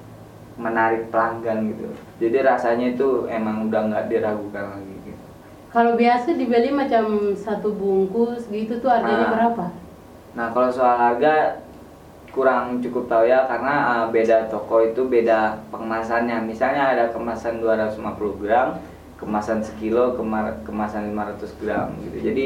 menarik 0.60 1.08
pelanggan 1.08 1.72
gitu 1.72 1.88
jadi 2.20 2.44
rasanya 2.44 2.94
itu 2.94 3.25
emang 3.32 3.72
udah 3.72 3.82
nggak 3.88 4.06
diragukan 4.12 4.75
lagi 4.75 4.94
gitu. 5.08 5.24
Kalau 5.72 5.96
biasa 5.96 6.36
dibeli 6.36 6.68
macam 6.68 7.32
satu 7.32 7.72
bungkus 7.72 8.44
gitu 8.51 8.84
tuh 8.84 8.92
harganya 8.92 9.24
Ah. 9.24 9.34
berapa? 9.34 9.66
Nah 10.36 10.48
kalau 10.51 10.68
soal 10.68 11.00
harga 11.00 11.63
kurang 12.30 12.84
cukup 12.84 13.08
tahu 13.08 13.24
ya 13.25 13.48
karena 13.48 13.74
uh, 13.88 14.06
beda 14.12 14.51
toko 14.51 14.84
itu 14.84 15.08
beda 15.08 15.63
pengemasannya. 15.72 16.44
Misalnya 16.44 16.92
ada 16.92 17.06
kemasan 17.10 17.63
250 17.63 18.36
gram, 18.38 18.78
kemasan 19.16 19.63
sekilo, 19.63 20.13
kemar- 20.13 20.60
kemasan 20.68 21.16
500 21.16 21.56
gram 21.58 21.88
gitu. 22.04 22.18
Jadi 22.20 22.44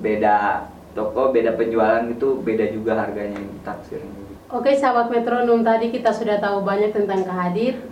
beda 0.00 0.64
toko, 0.96 1.30
beda 1.30 1.54
penjualan 1.54 2.08
gitu, 2.08 2.40
beda 2.40 2.72
juga 2.72 2.96
harganya 2.98 3.38
taksirnya. 3.62 4.08
gitu. 4.10 4.19
Oke 4.50 4.74
sahabat 4.74 5.14
metronom 5.14 5.62
tadi 5.62 5.94
kita 5.94 6.10
sudah 6.10 6.42
tahu 6.42 6.66
banyak 6.66 6.90
tentang 6.90 7.22
kehadir. 7.22 7.86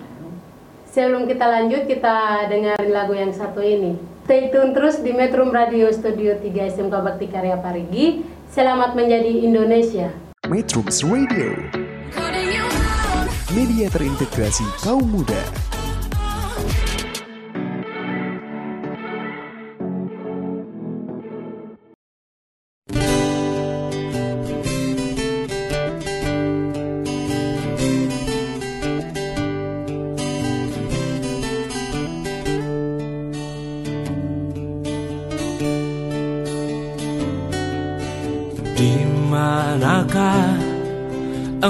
Sebelum 0.91 1.31
kita 1.31 1.47
lanjut 1.47 1.87
kita 1.87 2.51
dengerin 2.51 2.91
lagu 2.91 3.15
yang 3.15 3.31
satu 3.31 3.63
ini. 3.63 3.95
Stay 4.27 4.51
tune 4.51 4.75
terus 4.75 4.99
di 4.99 5.15
Metro 5.15 5.47
Radio 5.47 5.87
Studio 5.95 6.35
3 6.35 6.75
SMK 6.75 6.95
Bakti 6.99 7.31
Karya 7.31 7.63
Parigi. 7.63 8.27
Selamat 8.51 8.99
menjadi 8.99 9.47
Indonesia. 9.47 10.11
Metrums 10.51 11.07
Radio, 11.07 11.55
media 13.55 13.87
terintegrasi 13.95 14.67
kaum 14.83 15.07
muda. 15.07 15.68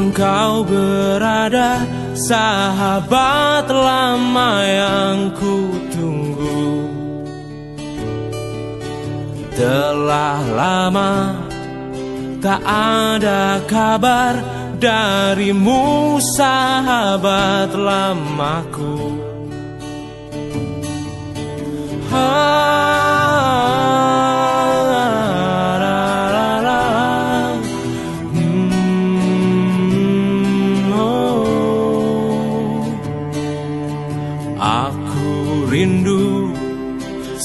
Engkau 0.08 0.64
berada 0.64 1.84
Sahabat 2.16 3.68
lama 3.68 4.50
yang 4.64 5.36
ku 5.36 5.68
tunggu 5.92 6.88
Telah 9.52 10.40
lama 10.56 11.12
tak 12.38 12.62
ada 12.62 13.58
kabar 13.66 14.38
Darimu 14.78 16.22
sahabat 16.22 17.74
lamaku 17.74 19.18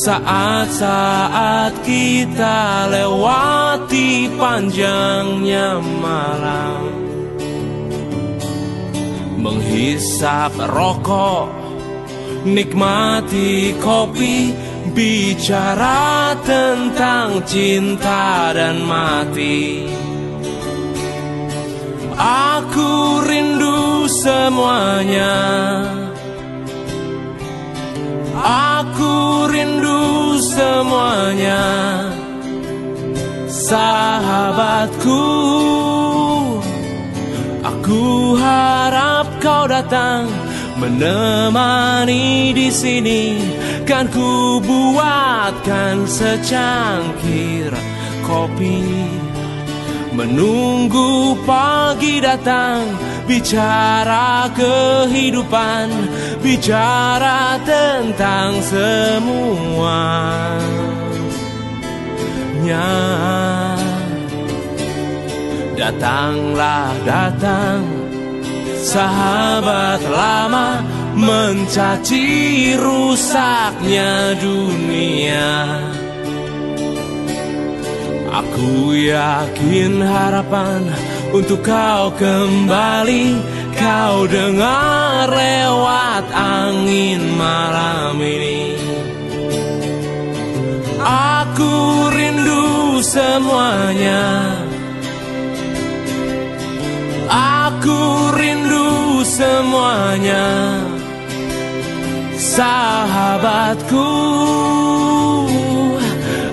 saat-saat 0.03 1.79
kita 1.87 2.91
lewati 2.91 4.27
panjangnya 4.35 5.79
malam 5.79 6.91
Menghisap 9.39 10.59
rokok 10.59 11.47
Nikmati 12.43 13.79
kopi 13.79 14.51
Bicara 14.93 16.37
tentang 16.45 17.41
cinta 17.49 18.53
dan 18.53 18.85
mati. 18.85 19.89
Aku 22.13 23.25
rindu 23.25 24.05
semuanya 24.21 25.33
Aku 28.43 29.47
rindu 29.47 30.35
semuanya 30.51 31.63
Sahabatku. 33.47 35.23
Aku 37.63 38.35
harap 38.35 39.39
kau 39.39 39.63
datang 39.71 40.27
menemani 40.75 42.51
di 42.51 42.67
sini 42.67 43.39
kan 43.87 44.11
ku 44.11 44.59
buatkan 44.59 46.03
secangkir 46.03 47.71
kopi. 48.27 48.83
Menunggu 50.11 51.39
pagi 51.47 52.19
datang 52.19 52.91
bicara 53.23 54.51
kehidupan 54.55 55.89
bicara 56.43 57.55
tentang 57.63 58.59
semuanya 58.61 60.23
Datanglah 65.83 66.95
datang. 67.03 67.83
Sahabat 68.79 69.99
lama 70.07 70.79
Mencaci 71.13 72.73
rusaknya 72.79 74.33
dunia. 74.39 75.77
Aku 78.33 78.97
yakin 78.97 80.01
harapan 80.01 80.87
Untuk 81.33 81.65
kau 81.65 82.13
kembali 82.13 83.41
Kau 83.73 84.29
dengar 84.29 85.33
lewat 85.33 86.29
angin 86.29 87.25
malam 87.33 88.21
ini. 88.21 88.77
Aku 91.01 91.73
rindu 92.13 93.01
semuanya. 93.01 94.55
Aku 97.27 98.29
rindu 98.37 99.25
semuanya. 99.25 100.79
Sahabatku 102.37 104.13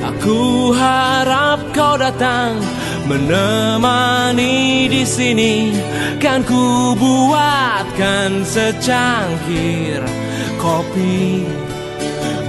Aku 0.09 0.73
harap 0.73 1.61
kau 1.77 2.01
datang 2.01 2.80
menemani 3.11 4.87
di 4.87 5.03
sini 5.03 5.75
kan 6.23 6.47
ku 6.47 6.95
buatkan 6.95 8.47
secangkir 8.47 9.99
kopi. 10.63 11.43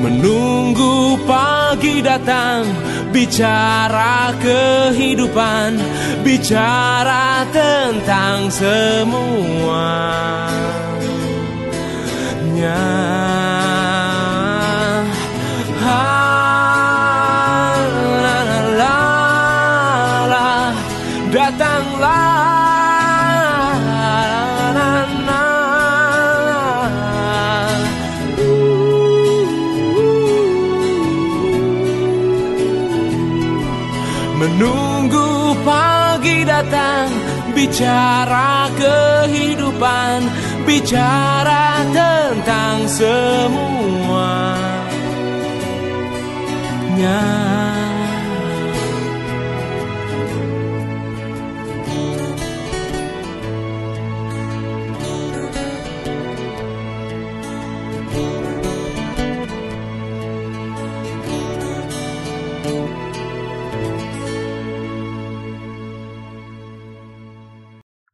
Menunggu 0.01 1.17
pagi 1.29 2.01
datang 2.01 2.65
bicara 3.13 4.33
kehidupan 4.41 5.77
bicara 6.25 7.45
tentang 7.53 8.49
semuanya 8.49 9.61
Bicara 37.61 38.73
kehidupan 38.73 40.25
Bicara 40.65 41.85
tentang 41.93 42.89
semuanya 42.89 44.01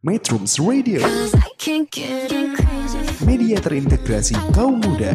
Metrums 0.08 0.56
Radio, 0.64 1.04
media 3.28 3.60
terintegrasi 3.60 4.40
kaum 4.56 4.80
muda. 4.80 5.12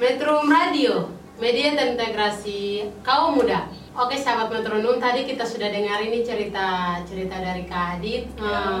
Metro 0.00 0.40
Radio, 0.48 1.12
media 1.36 1.76
terintegrasi 1.76 2.88
kaum 3.04 3.44
muda. 3.44 3.68
Oke 3.92 4.16
sahabat 4.16 4.64
metronom 4.64 4.96
tadi 4.96 5.28
kita 5.28 5.44
sudah 5.44 5.68
dengar 5.68 6.00
ini 6.00 6.24
cerita 6.24 6.96
cerita 7.04 7.36
dari 7.36 7.68
Kak 7.68 8.00
Adit. 8.00 8.24
Eh, 8.40 8.80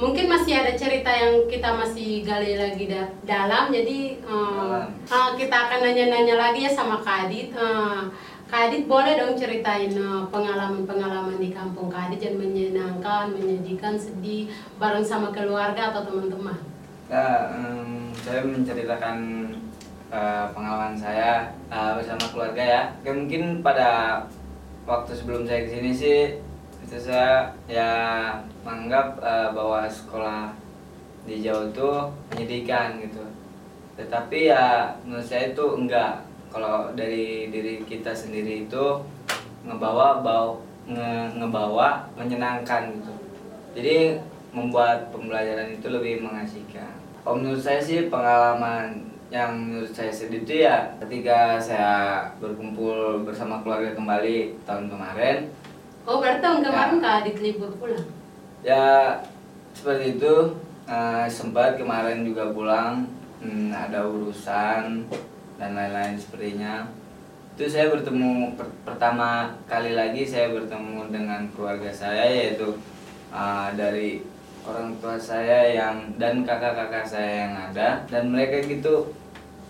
mungkin 0.00 0.32
masih 0.32 0.64
ada 0.64 0.72
cerita 0.72 1.12
yang 1.12 1.44
kita 1.44 1.76
masih 1.76 2.24
gali 2.24 2.56
lagi 2.56 2.88
da- 2.88 3.12
dalam 3.28 3.68
jadi 3.68 4.16
eh, 4.16 4.80
eh, 5.12 5.30
kita 5.36 5.56
akan 5.68 5.92
nanya-nanya 5.92 6.40
lagi 6.40 6.64
ya 6.64 6.72
sama 6.72 7.04
Kak 7.04 7.28
Adit. 7.28 7.52
Eh, 7.52 8.32
Kak 8.54 8.70
Adit 8.70 8.86
boleh 8.86 9.18
dong 9.18 9.34
ceritain 9.34 9.90
eh, 9.90 10.22
pengalaman-pengalaman 10.30 11.42
di 11.42 11.50
kampung 11.50 11.90
Kak 11.90 12.06
Adit 12.06 12.22
yang 12.22 12.38
menyenangkan, 12.38 13.34
menyedihkan, 13.34 13.98
sedih 13.98 14.46
bareng 14.78 15.02
sama 15.02 15.34
keluarga 15.34 15.90
atau 15.90 16.06
teman-teman. 16.06 16.54
Ya, 17.10 17.50
em, 17.50 18.14
saya 18.14 18.46
menceritakan 18.46 19.18
eh, 20.06 20.46
pengalaman 20.54 20.94
saya 20.94 21.50
eh, 21.66 21.98
bersama 21.98 22.30
keluarga 22.30 22.62
ya. 22.62 22.82
Oke, 23.02 23.10
mungkin 23.10 23.58
pada 23.58 24.22
waktu 24.86 25.10
sebelum 25.18 25.42
saya 25.42 25.66
ke 25.66 25.74
sini 25.74 25.90
sih 25.90 26.20
itu 26.86 26.94
saya 26.94 27.50
ya 27.66 27.90
menganggap 28.62 29.18
eh, 29.18 29.50
bahwa 29.50 29.90
sekolah 29.90 30.54
di 31.26 31.42
Jawa 31.42 31.74
itu 31.74 31.90
menyedihkan 32.30 33.02
gitu. 33.02 33.26
Tetapi 33.98 34.38
ya 34.46 34.94
menurut 35.02 35.26
saya 35.26 35.50
itu 35.50 35.66
enggak. 35.74 36.22
Kalau 36.54 36.94
dari 36.94 37.50
diri 37.50 37.82
kita 37.82 38.14
sendiri 38.14 38.64
itu 38.64 38.84
ngebawa 39.62 40.22
bau 40.22 40.62
nge- 40.86 41.34
ngebawa 41.34 42.06
menyenangkan 42.14 42.94
gitu. 42.94 43.12
Jadi 43.74 44.22
membuat 44.54 45.10
pembelajaran 45.10 45.74
itu 45.74 45.86
lebih 45.88 46.22
mengasihkan. 46.22 46.94
Kalau 47.20 47.42
menurut 47.42 47.58
saya 47.58 47.82
sih 47.82 48.06
pengalaman 48.06 49.02
yang 49.28 49.50
menurut 49.50 49.90
saya 49.90 50.14
sedih 50.14 50.46
itu 50.46 50.62
ya 50.62 50.94
ketika 51.02 51.58
saya 51.58 51.92
berkumpul 52.38 53.26
bersama 53.26 53.58
keluarga 53.60 53.90
kembali 53.90 54.54
tahun 54.62 54.86
kemarin 54.86 55.50
Oh 56.06 56.22
berarti 56.22 56.38
tahun 56.38 56.60
kemarin 56.62 56.94
Ya. 56.94 57.02
Kak 57.02 57.14
Adit 57.18 57.36
libur 57.42 57.70
pulang? 57.74 58.06
ya 58.62 58.86
seperti 59.74 60.20
itu 60.20 60.34
eh, 60.86 61.26
sempat 61.26 61.74
kemarin 61.74 62.22
juga 62.22 62.52
pulang 62.52 63.08
hmm, 63.40 63.74
ada 63.74 64.06
urusan 64.06 65.02
dan 65.64 65.72
lain-lain 65.72 66.20
sepertinya. 66.20 66.84
Itu 67.56 67.64
saya 67.64 67.88
bertemu 67.88 68.52
per- 68.52 68.76
pertama 68.84 69.56
kali 69.64 69.96
lagi 69.96 70.28
saya 70.28 70.52
bertemu 70.52 71.08
dengan 71.08 71.48
keluarga 71.56 71.88
saya 71.88 72.28
yaitu 72.28 72.76
eh, 73.32 73.68
dari 73.72 74.20
orang 74.68 74.92
tua 75.00 75.16
saya 75.16 75.72
yang 75.72 75.96
dan 76.20 76.44
kakak-kakak 76.44 77.08
saya 77.08 77.48
yang 77.48 77.54
ada. 77.72 78.04
Dan 78.12 78.36
mereka 78.36 78.60
gitu 78.60 79.08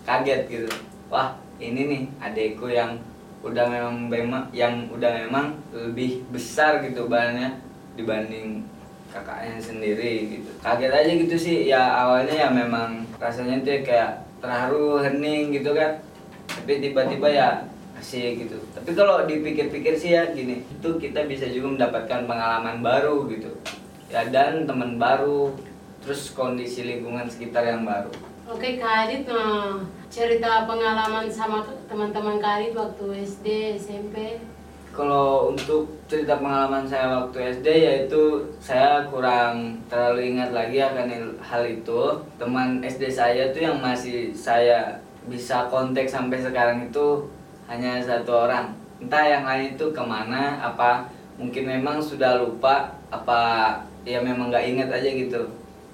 kaget 0.03 0.51
gitu. 0.51 0.67
Wah 1.07 1.39
ini 1.63 1.87
nih 1.87 2.03
adekku 2.19 2.67
yang 2.67 2.99
udah 3.39 3.63
memang 3.71 4.11
memang 4.11 4.43
yang 4.51 4.91
udah 4.91 5.15
memang 5.23 5.55
lebih 5.71 6.27
besar 6.35 6.83
gitu 6.83 7.07
badannya 7.07 7.55
dibanding 7.95 8.67
kakaknya 9.13 9.55
sendiri 9.63 10.27
gitu. 10.27 10.51
Kaget 10.59 10.91
aja 10.91 11.11
gitu 11.15 11.35
sih. 11.39 11.71
Ya 11.71 11.79
awalnya 12.03 12.35
ya 12.35 12.49
memang 12.51 13.07
rasanya 13.15 13.63
tuh 13.63 13.79
kayak 13.85 14.24
terharu 14.45 15.01
hening 15.01 15.49
gitu 15.49 15.73
kan. 15.73 15.97
Tapi 16.45 16.77
tiba-tiba 16.77 17.27
ya 17.33 17.49
asik 17.97 18.45
gitu. 18.45 18.61
Tapi 18.77 18.93
kalau 18.93 19.25
dipikir-pikir 19.25 19.97
sih 19.97 20.13
ya 20.13 20.29
gini 20.29 20.61
itu 20.61 20.89
kita 21.01 21.25
bisa 21.25 21.49
juga 21.49 21.73
mendapatkan 21.73 22.29
pengalaman 22.29 22.85
baru 22.85 23.25
gitu. 23.33 23.49
Ya 24.13 24.29
dan 24.29 24.69
teman 24.69 25.01
baru 25.01 25.57
terus 26.05 26.29
kondisi 26.37 26.85
lingkungan 26.85 27.25
sekitar 27.25 27.65
yang 27.65 27.81
baru. 27.81 28.13
Oke 28.45 28.77
Kak 28.77 29.09
Adit, 29.09 29.25
nah, 29.25 29.81
cerita 30.13 30.69
pengalaman 30.69 31.25
sama 31.25 31.65
teman-teman 31.89 32.37
Kak 32.37 32.61
Adit 32.61 32.77
waktu 32.77 33.25
SD, 33.25 33.73
SMP. 33.81 34.37
Kalau 34.95 35.51
untuk 35.51 35.91
cerita 36.07 36.39
pengalaman 36.39 36.87
saya 36.87 37.19
waktu 37.19 37.59
SD 37.59 37.67
yaitu 37.67 38.47
saya 38.63 39.03
kurang 39.11 39.75
terlalu 39.91 40.31
ingat 40.31 40.55
lagi 40.55 40.79
akan 40.79 41.35
hal 41.43 41.67
itu. 41.67 42.15
Teman 42.39 42.79
SD 42.79 43.11
saya 43.11 43.51
tuh 43.51 43.59
yang 43.59 43.83
masih 43.83 44.31
saya 44.31 44.95
bisa 45.27 45.67
kontak 45.67 46.07
sampai 46.07 46.39
sekarang 46.39 46.87
itu 46.87 47.27
hanya 47.67 47.99
satu 47.99 48.47
orang. 48.47 48.71
Entah 49.03 49.27
yang 49.27 49.43
lain 49.43 49.75
itu 49.75 49.91
ke 49.91 49.99
mana, 49.99 50.63
apa 50.63 51.11
mungkin 51.35 51.67
memang 51.67 51.99
sudah 51.99 52.39
lupa, 52.39 52.95
apa 53.11 53.75
ya 54.07 54.23
memang 54.23 54.47
nggak 54.47 54.63
ingat 54.63 54.89
aja 54.95 55.11
gitu. 55.11 55.43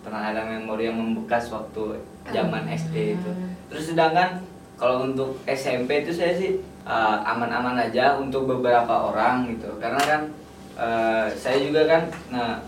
Pernah 0.06 0.30
ada 0.30 0.46
memori 0.46 0.86
yang 0.86 1.02
membekas 1.02 1.50
waktu 1.50 1.98
zaman 2.30 2.70
SD 2.70 3.18
itu. 3.18 3.32
Terus 3.66 3.98
sedangkan 3.98 4.46
kalau 4.78 5.10
untuk 5.10 5.42
SMP 5.50 6.06
itu 6.06 6.14
saya 6.14 6.38
sih 6.38 6.62
uh, 6.86 7.18
aman-aman 7.26 7.78
aja 7.78 8.18
untuk 8.18 8.50
beberapa 8.50 9.12
orang 9.12 9.52
gitu. 9.56 9.78
Karena 9.78 10.02
kan 10.02 10.22
uh, 10.78 11.28
saya 11.34 11.58
juga 11.62 11.88
kan 11.88 12.04
nah 12.32 12.62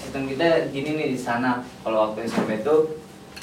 sistem 0.00 0.28
kita 0.28 0.70
gini 0.70 0.96
nih 0.98 1.08
di 1.14 1.18
sana. 1.18 1.60
Kalau 1.82 2.10
waktu 2.10 2.28
SMP 2.28 2.60
itu 2.60 2.76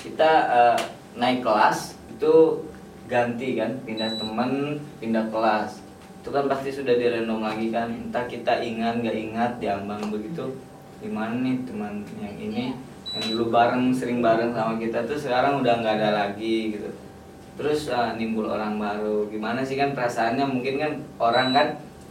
kita 0.01 0.31
uh, 0.49 0.79
naik 1.17 1.45
kelas 1.45 1.97
itu 2.17 2.65
ganti 3.10 3.60
kan 3.60 3.77
pindah 3.84 4.17
teman 4.17 4.77
pindah 5.01 5.27
kelas. 5.29 5.81
Itu 6.21 6.29
kan 6.29 6.45
pasti 6.45 6.69
sudah 6.69 6.93
dirandom 6.97 7.41
lagi 7.41 7.73
kan. 7.73 7.89
Entah 7.89 8.25
kita 8.29 8.62
ingat 8.62 9.01
nggak 9.01 9.17
ingat 9.17 9.51
diambang 9.57 10.10
begitu. 10.13 10.53
Gimana 11.01 11.34
nih 11.41 11.65
teman 11.65 12.05
yang 12.21 12.38
ini 12.38 12.77
yang 13.12 13.25
dulu 13.36 13.51
bareng 13.51 13.91
sering 13.91 14.23
bareng 14.23 14.55
sama 14.55 14.79
kita 14.79 15.03
tuh 15.03 15.19
sekarang 15.19 15.60
udah 15.60 15.84
nggak 15.84 15.95
ada 15.99 16.10
lagi 16.15 16.77
gitu 16.77 17.11
terus 17.59 17.91
ah, 17.91 18.15
nimbul 18.15 18.47
orang 18.47 18.79
baru. 18.79 19.27
Gimana 19.27 19.63
sih 19.65 19.75
kan 19.75 19.91
perasaannya? 19.91 20.45
Mungkin 20.47 20.75
kan 20.79 20.93
orang 21.19 21.47
kan 21.51 21.67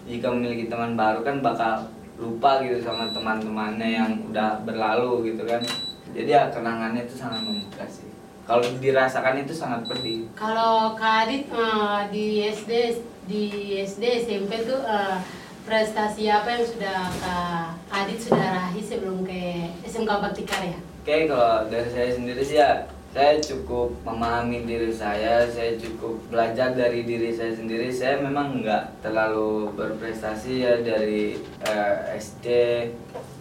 jika 0.08 0.32
memiliki 0.32 0.66
teman 0.68 0.96
baru 0.96 1.20
kan 1.22 1.40
bakal 1.44 1.88
lupa 2.20 2.60
gitu 2.60 2.84
sama 2.84 3.08
teman-temannya 3.12 3.88
yang 3.88 4.10
udah 4.28 4.60
berlalu 4.64 5.32
gitu 5.32 5.48
kan. 5.48 5.60
Jadi 6.10 6.30
ya 6.30 6.50
kenangannya 6.50 7.06
itu 7.06 7.16
sangat 7.16 7.40
membekas 7.42 8.02
sih. 8.02 8.10
Kalau 8.44 8.66
dirasakan 8.82 9.46
itu 9.46 9.54
sangat 9.54 9.86
pedih. 9.86 10.26
Kalau 10.34 10.98
Kak 10.98 11.30
Adit 11.30 11.46
eh, 11.46 12.00
di 12.10 12.26
SD, 12.50 12.72
di 13.30 13.42
SD, 13.86 14.26
SMP 14.26 14.66
tuh 14.66 14.82
eh, 14.82 15.22
prestasi 15.62 16.26
apa 16.26 16.58
yang 16.58 16.64
sudah 16.66 16.98
Kak 17.86 17.94
Adit 17.94 18.18
sudah 18.18 18.42
raih 18.42 18.82
sebelum 18.82 19.22
ke 19.22 19.70
SMK 19.86 20.10
Bakti 20.10 20.42
Karya? 20.42 20.78
Oke, 21.00 21.30
kalau 21.30 21.64
dari 21.70 21.88
saya 21.88 22.10
sendiri 22.12 22.42
sih 22.42 22.58
ya 22.58 22.90
saya 23.10 23.42
cukup 23.42 23.90
memahami 24.06 24.62
diri 24.70 24.94
saya, 24.94 25.42
saya 25.50 25.74
cukup 25.74 26.14
belajar 26.30 26.78
dari 26.78 27.02
diri 27.02 27.34
saya 27.34 27.50
sendiri. 27.58 27.90
Saya 27.90 28.22
memang 28.22 28.62
nggak 28.62 29.02
terlalu 29.02 29.74
berprestasi 29.74 30.62
ya 30.62 30.78
dari 30.78 31.34
eh, 31.66 31.96
SD, 32.14 32.46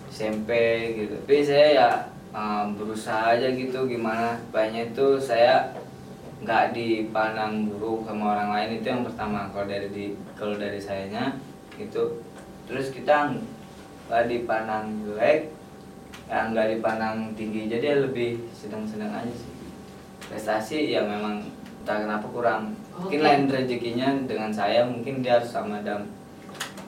SMP 0.09 0.49
gitu. 0.97 1.13
Tapi 1.21 1.45
saya 1.45 1.67
ya 1.69 1.89
eh, 2.33 2.65
berusaha 2.73 3.37
aja 3.37 3.53
gitu 3.53 3.85
gimana 3.85 4.41
banyak 4.49 4.97
itu 4.97 5.21
saya 5.21 5.69
nggak 6.41 6.73
dipandang 6.73 7.69
buruk 7.69 8.09
sama 8.09 8.33
orang 8.33 8.49
lain 8.55 8.69
itu 8.81 8.87
yang 8.89 9.03
pertama 9.03 9.51
kalau 9.53 9.67
dari 9.67 9.91
di 9.91 10.05
kalau 10.39 10.55
dari 10.55 10.79
sayanya 10.79 11.35
gitu 11.75 12.23
terus 12.63 12.95
kita 12.95 13.35
nggak 14.07 14.23
dipandang 14.31 15.03
jelek 15.03 15.51
ya 16.31 16.47
nggak 16.47 16.79
dipandang 16.79 17.35
tinggi 17.35 17.67
jadi 17.67 18.07
lebih 18.07 18.39
sedang-sedang 18.55 19.11
aja 19.11 19.33
sih 19.35 19.58
prestasi 20.29 20.89
ya 20.89 21.01
memang 21.01 21.41
entah 21.81 21.97
kenapa 21.99 22.27
kurang 22.29 22.71
mungkin 22.93 23.19
lain 23.19 23.41
rezekinya 23.45 24.23
dengan 24.23 24.53
saya 24.53 24.85
mungkin 24.85 25.19
dia 25.19 25.37
harus 25.37 25.49
sama 25.49 25.81
dam 25.81 26.05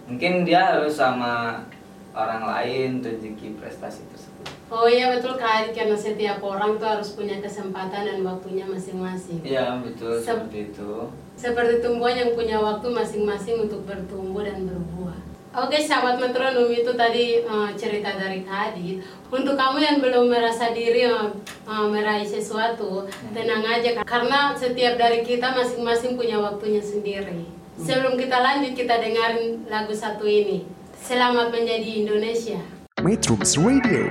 mungkin 0.05 0.43
dia 0.43 0.61
harus 0.71 0.93
sama 0.93 1.65
orang 2.11 2.43
lain 2.43 3.01
rezeki 3.01 3.57
prestasi 3.57 4.05
tersebut 4.07 4.29
Oh 4.71 4.87
iya 4.87 5.11
betul 5.11 5.35
Kak 5.35 5.67
Adit 5.67 5.75
karena 5.75 5.91
setiap 5.93 6.39
orang 6.39 6.79
tuh 6.79 6.87
harus 6.87 7.11
punya 7.11 7.43
kesempatan 7.43 8.07
dan 8.07 8.23
waktunya 8.23 8.63
masing-masing. 8.63 9.43
iya 9.43 9.75
betul 9.75 10.15
Sep- 10.15 10.47
seperti 10.47 10.71
itu 10.71 10.91
Seperti 11.35 11.83
tumbuhan 11.83 12.15
yang 12.15 12.31
punya 12.31 12.55
waktu 12.55 12.87
masing-masing 12.87 13.67
untuk 13.67 13.83
bertumbuh 13.83 14.45
dan 14.45 14.63
berbuah. 14.63 15.19
Oke, 15.51 15.83
sahabat 15.83 16.15
metronom 16.15 16.71
itu 16.71 16.95
tadi 16.95 17.43
eh, 17.43 17.69
cerita 17.75 18.15
dari 18.15 18.47
Adit. 18.47 19.03
Untuk 19.27 19.59
kamu 19.59 19.83
yang 19.83 19.97
belum 19.99 20.31
merasa 20.31 20.71
diri 20.71 21.03
eh, 21.03 21.27
eh, 21.67 21.85
meraih 21.91 22.23
sesuatu, 22.23 23.03
tenang 23.35 23.59
aja 23.67 23.99
Kak. 23.99 24.07
karena 24.07 24.55
setiap 24.55 24.95
dari 24.95 25.27
kita 25.27 25.51
masing-masing 25.51 26.15
punya 26.15 26.39
waktunya 26.39 26.79
sendiri. 26.79 27.43
Sebelum 27.75 28.15
kita 28.15 28.39
lanjut, 28.39 28.79
kita 28.79 28.95
dengarin 29.03 29.67
lagu 29.67 29.91
satu 29.91 30.23
ini. 30.23 30.63
Selamat 31.03 31.51
menjadi 31.51 32.07
Indonesia. 32.07 32.59
Metrums 33.03 33.59
Radio, 33.59 34.07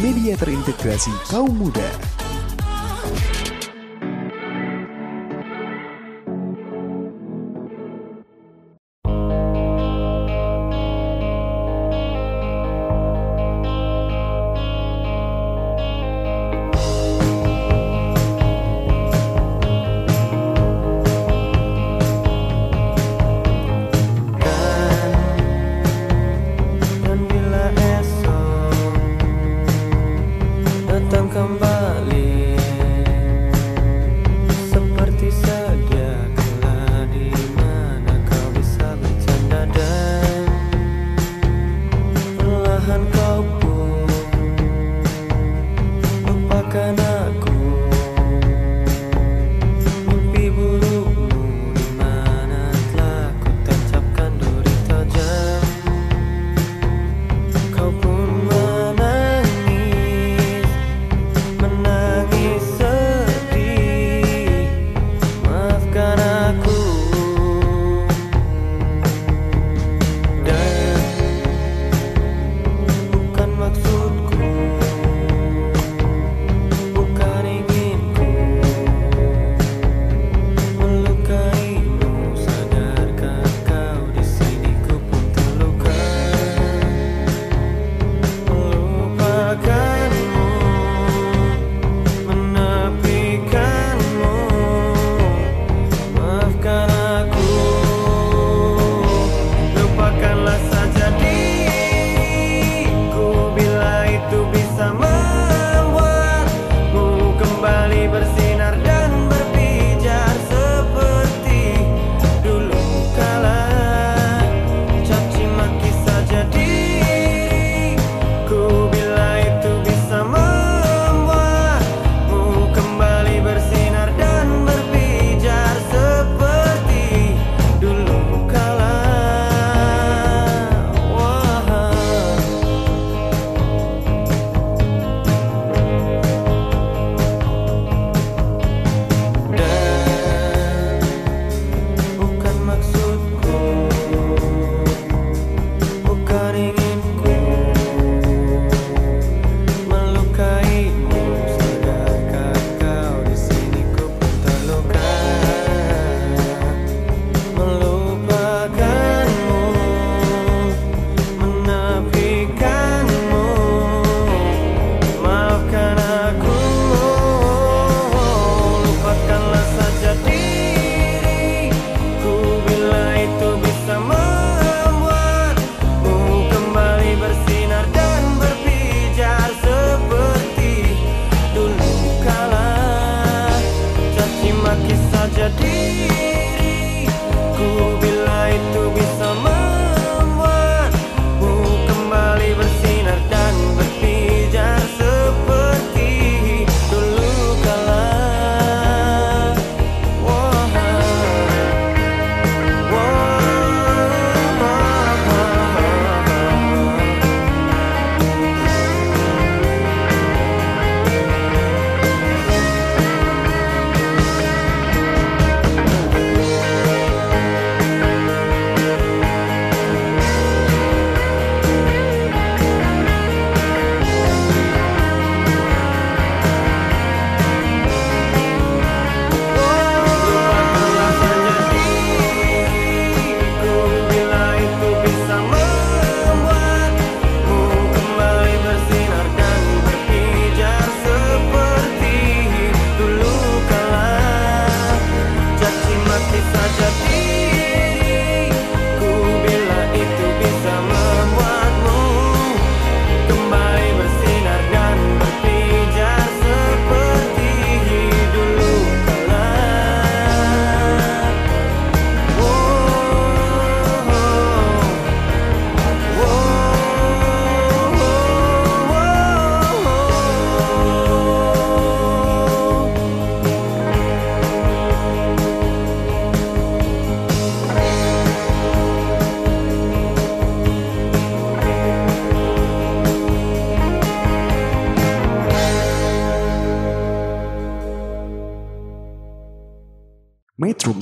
media 0.00 0.40
terintegrasi 0.40 1.12
kaum 1.28 1.52
muda. 1.52 2.13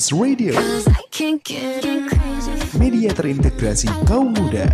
Metrums 0.02 0.18
Radio, 0.18 0.58
media 2.74 3.14
terintegrasi 3.14 3.86
kaum 4.02 4.34
muda. 4.34 4.66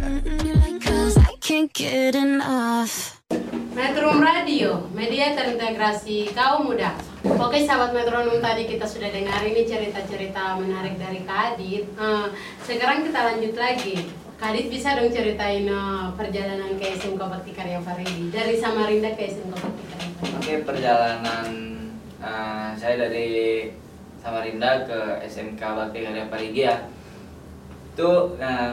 Metrum 3.76 4.24
Radio, 4.24 4.88
media 4.96 5.36
terintegrasi 5.36 6.32
kaum 6.32 6.72
muda. 6.72 6.96
Oke 7.28 7.60
sahabat 7.60 7.92
metronom 7.92 8.40
tadi 8.40 8.72
kita 8.72 8.88
sudah 8.88 9.12
dengar 9.12 9.44
ini 9.44 9.68
cerita-cerita 9.68 10.56
menarik 10.64 10.96
dari 10.96 11.20
Kak 11.28 11.60
Adit. 11.60 11.84
Eh, 11.84 12.26
sekarang 12.64 13.04
kita 13.04 13.20
lanjut 13.20 13.52
lagi. 13.52 14.08
Kak 14.40 14.56
Adit 14.56 14.72
bisa 14.72 14.96
dong 14.96 15.12
ceritain 15.12 15.68
eh, 15.68 16.06
perjalanan 16.16 16.72
ke 16.80 16.96
SMK 16.96 17.20
Bakti 17.20 17.52
Karya 17.52 17.84
Faridi 17.84 18.32
dari 18.32 18.56
Samarinda 18.56 19.12
ke 19.12 19.28
SMK 19.28 19.52
Bakti 19.60 19.82
Karya 19.92 20.08
Faridi. 20.08 20.36
Oke 20.40 20.54
perjalanan 20.64 21.46
eh, 22.16 22.70
saya 22.80 22.96
dari 22.96 23.28
Samarinda 24.18 24.82
ke 24.84 24.98
SMK 25.24 25.60
Bakti 25.62 25.98
Karya 26.02 26.26
Parigi 26.26 26.62
ya. 26.66 26.76
Itu 27.94 28.34
eh, 28.38 28.72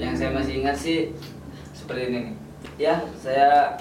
yang 0.00 0.14
saya 0.16 0.30
masih 0.32 0.64
ingat 0.64 0.76
sih 0.76 1.12
seperti 1.76 2.12
ini 2.12 2.18
nih. 2.24 2.34
Ya 2.80 2.96
saya 3.20 3.76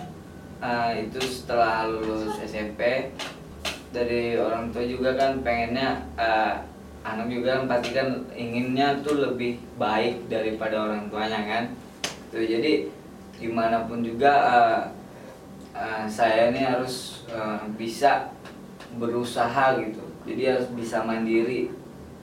eh, 0.60 1.08
itu 1.08 1.20
setelah 1.24 1.88
lulus 1.88 2.36
SMP 2.44 3.12
dari 3.90 4.38
orang 4.38 4.70
tua 4.70 4.84
juga 4.84 5.16
kan 5.16 5.40
pengennya 5.42 6.04
eh, 6.20 6.54
anak 7.08 7.32
juga 7.32 7.58
kan 7.58 7.64
pasti 7.72 7.90
kan 7.96 8.10
inginnya 8.36 9.00
tuh 9.00 9.24
lebih 9.24 9.56
baik 9.80 10.28
daripada 10.28 10.84
orang 10.84 11.08
tuanya 11.08 11.42
kan. 11.48 11.64
Tuh 12.30 12.44
jadi 12.44 12.92
gimana 13.40 13.88
pun 13.88 14.04
juga 14.04 14.32
eh, 14.52 14.82
eh, 15.80 16.04
saya 16.12 16.52
ini 16.52 16.60
harus 16.68 17.24
eh, 17.32 17.64
bisa 17.80 18.36
berusaha 19.00 19.80
gitu 19.80 20.09
jadi 20.30 20.56
harus 20.56 20.70
bisa 20.78 21.02
mandiri. 21.02 21.74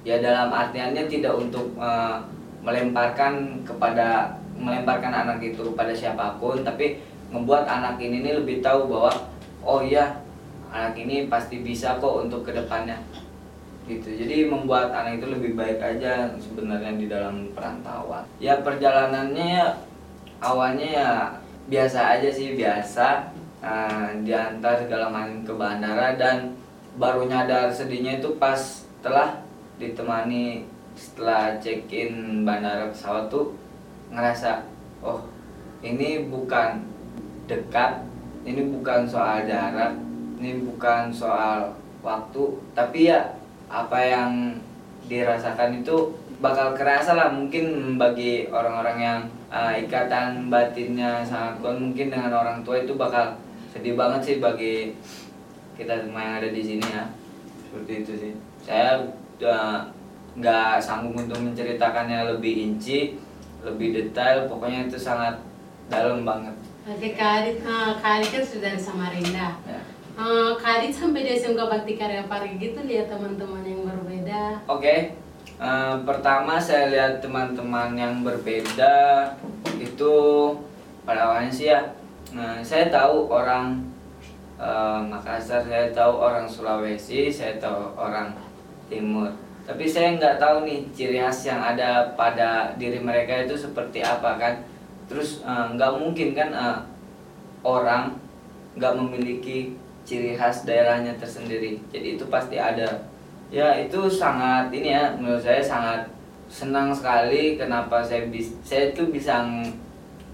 Ya 0.07 0.23
dalam 0.23 0.55
artiannya 0.55 1.11
tidak 1.11 1.35
untuk 1.35 1.75
eh, 1.75 2.16
melemparkan 2.62 3.62
kepada 3.66 4.38
melemparkan 4.55 5.12
anak 5.12 5.42
itu 5.42 5.75
kepada 5.75 5.92
siapa 5.92 6.38
pun 6.38 6.62
tapi 6.62 7.03
membuat 7.29 7.66
anak 7.66 7.99
ini 7.99 8.23
nih 8.23 8.38
lebih 8.40 8.62
tahu 8.64 8.88
bahwa 8.88 9.12
oh 9.66 9.83
iya 9.83 10.23
anak 10.71 10.95
ini 10.97 11.27
pasti 11.27 11.61
bisa 11.61 11.99
kok 11.99 12.27
untuk 12.27 12.47
ke 12.47 12.55
depannya 12.55 12.97
gitu. 13.87 14.09
Jadi 14.14 14.51
membuat 14.51 14.90
anak 14.90 15.23
itu 15.23 15.27
lebih 15.31 15.53
baik 15.55 15.79
aja 15.79 16.35
sebenarnya 16.38 16.99
di 16.99 17.07
dalam 17.07 17.51
perantauan. 17.55 18.27
Ya 18.42 18.59
perjalanannya 18.62 19.47
ya 19.62 19.66
awalnya 20.42 20.88
ya 20.88 21.11
biasa 21.66 22.19
aja 22.19 22.31
sih 22.31 22.59
biasa 22.59 23.31
eh, 23.62 24.09
diantar 24.27 24.83
segala 24.83 25.11
macam 25.11 25.42
ke 25.47 25.53
bandara 25.55 26.19
dan 26.19 26.56
baru 26.97 27.29
nyadar 27.29 27.69
sedihnya 27.69 28.19
itu 28.19 28.41
pas 28.41 28.57
setelah 28.57 29.45
ditemani 29.77 30.65
setelah 30.97 31.61
check 31.61 31.85
in 31.93 32.43
bandara 32.43 32.89
pesawat 32.89 33.29
tuh 33.29 33.53
ngerasa 34.09 34.65
oh 35.05 35.21
ini 35.85 36.25
bukan 36.33 36.81
dekat 37.45 38.01
ini 38.49 38.73
bukan 38.73 39.05
soal 39.05 39.45
jarak 39.45 39.93
ini 40.41 40.65
bukan 40.65 41.13
soal 41.13 41.77
waktu 42.01 42.45
tapi 42.73 43.13
ya 43.13 43.37
apa 43.69 43.99
yang 44.01 44.57
dirasakan 45.05 45.85
itu 45.85 46.17
bakal 46.41 46.73
kerasa 46.73 47.17
lah 47.17 47.29
mungkin 47.33 47.97
bagi 47.97 48.49
orang-orang 48.49 48.99
yang 49.01 49.21
uh, 49.49 49.73
ikatan 49.73 50.49
batinnya 50.53 51.25
sangat 51.25 51.61
kuat 51.61 51.77
mungkin 51.77 52.13
dengan 52.13 52.33
orang 52.33 52.61
tua 52.65 52.81
itu 52.85 52.97
bakal 52.97 53.37
sedih 53.73 53.97
banget 53.97 54.21
sih 54.25 54.37
bagi 54.41 54.97
kita 55.77 55.95
semua 56.03 56.21
yang 56.25 56.35
ada 56.41 56.49
di 56.51 56.62
sini 56.65 56.85
ya 56.85 57.05
seperti 57.62 57.93
itu 58.03 58.12
sih 58.17 58.33
saya 58.65 59.05
uh, 59.45 59.79
nggak 60.37 60.81
sanggup 60.81 61.17
untuk 61.17 61.39
menceritakannya 61.41 62.37
lebih 62.37 62.73
inci 62.73 63.17
lebih 63.65 63.93
detail 63.93 64.49
pokoknya 64.49 64.89
itu 64.89 64.99
sangat 65.01 65.41
dalam 65.89 66.25
banget 66.25 66.57
Oke 66.87 67.19
Kak 67.19 67.43
Adit, 67.43 67.59
eh, 67.67 67.91
Kak 67.99 68.23
Adit 68.23 68.31
kan 68.31 68.45
sudah 68.47 68.71
di 68.71 68.79
Samarinda. 68.79 69.59
ya. 69.67 69.81
Eh, 70.15 70.51
Kak 70.55 70.79
Adit 70.79 70.95
sampai 70.95 71.27
di 71.27 71.35
SMK 71.35 71.67
Bakti 71.67 71.99
Karya 71.99 72.31
Parigi 72.31 72.71
gitu 72.71 72.79
lihat 72.87 73.11
teman-teman 73.11 73.67
yang 73.67 73.83
berbeda. 73.83 74.62
Oke, 74.71 75.19
eh, 75.59 75.95
pertama 76.07 76.62
saya 76.62 76.95
lihat 76.95 77.19
teman-teman 77.19 77.99
yang 77.99 78.23
berbeda 78.23 79.35
itu 79.83 80.15
pada 81.03 81.27
awalnya 81.27 81.51
sih 81.51 81.75
ya. 81.75 81.83
Nah, 82.31 82.62
saya 82.62 82.87
tahu 82.87 83.35
orang 83.35 83.83
eh, 84.61 85.01
Makassar, 85.05 85.64
saya 85.64 85.92
tahu 85.92 86.12
orang 86.21 86.47
Sulawesi, 86.49 87.33
saya 87.33 87.57
tahu 87.61 87.95
orang 87.97 88.33
Timur. 88.87 89.31
Tapi 89.66 89.83
saya 89.83 90.14
nggak 90.14 90.38
tahu 90.38 90.62
nih 90.62 90.87
ciri 90.95 91.19
khas 91.19 91.51
yang 91.51 91.59
ada 91.59 92.14
pada 92.14 92.71
diri 92.79 93.03
mereka 93.03 93.42
itu 93.42 93.59
seperti 93.59 93.99
apa 94.05 94.38
kan. 94.38 94.55
Terus 95.11 95.42
eh, 95.42 95.66
nggak 95.75 95.92
mungkin 95.99 96.33
kan 96.33 96.51
eh, 96.55 96.79
orang 97.66 98.14
nggak 98.79 98.95
memiliki 98.95 99.75
ciri 100.07 100.38
khas 100.38 100.62
daerahnya 100.62 101.19
tersendiri. 101.19 101.83
Jadi 101.90 102.14
itu 102.14 102.25
pasti 102.31 102.57
ada 102.57 103.07
Ya 103.47 103.79
itu 103.79 104.11
sangat 104.11 104.75
ini 104.75 104.90
ya 104.90 105.14
menurut 105.14 105.38
saya 105.38 105.62
sangat 105.62 106.03
senang 106.51 106.90
sekali 106.90 107.55
kenapa 107.55 108.03
saya 108.03 108.27
bis 108.27 108.51
saya 108.66 108.90
itu 108.90 109.07
bisa 109.11 109.47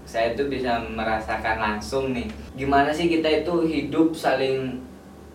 saya 0.03 0.35
itu 0.35 0.47
bisa 0.51 0.83
merasakan 0.83 1.57
langsung 1.59 2.11
nih. 2.11 2.27
Gimana 2.53 2.91
sih 2.91 3.07
kita 3.07 3.43
itu 3.43 3.63
hidup 3.63 4.11
saling 4.11 4.79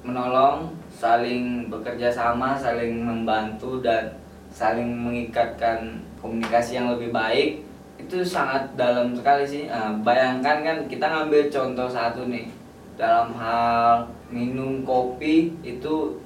menolong 0.04 0.72
saling 0.98 1.70
bekerja 1.70 2.10
sama 2.10 2.58
saling 2.58 3.02
membantu 3.02 3.78
dan 3.78 4.10
saling 4.50 4.88
mengikatkan 4.88 6.02
komunikasi 6.18 6.80
yang 6.80 6.90
lebih 6.92 7.14
baik? 7.14 7.62
Itu 7.98 8.22
sangat 8.22 8.74
dalam 8.74 9.14
sekali 9.14 9.44
sih. 9.46 9.70
Nah, 9.70 9.94
bayangkan 10.02 10.62
kan 10.62 10.78
kita 10.90 11.06
ngambil 11.06 11.50
contoh 11.50 11.88
satu 11.90 12.26
nih. 12.26 12.50
Dalam 12.98 13.30
hal 13.38 14.10
minum 14.26 14.82
kopi 14.82 15.54
itu 15.62 16.18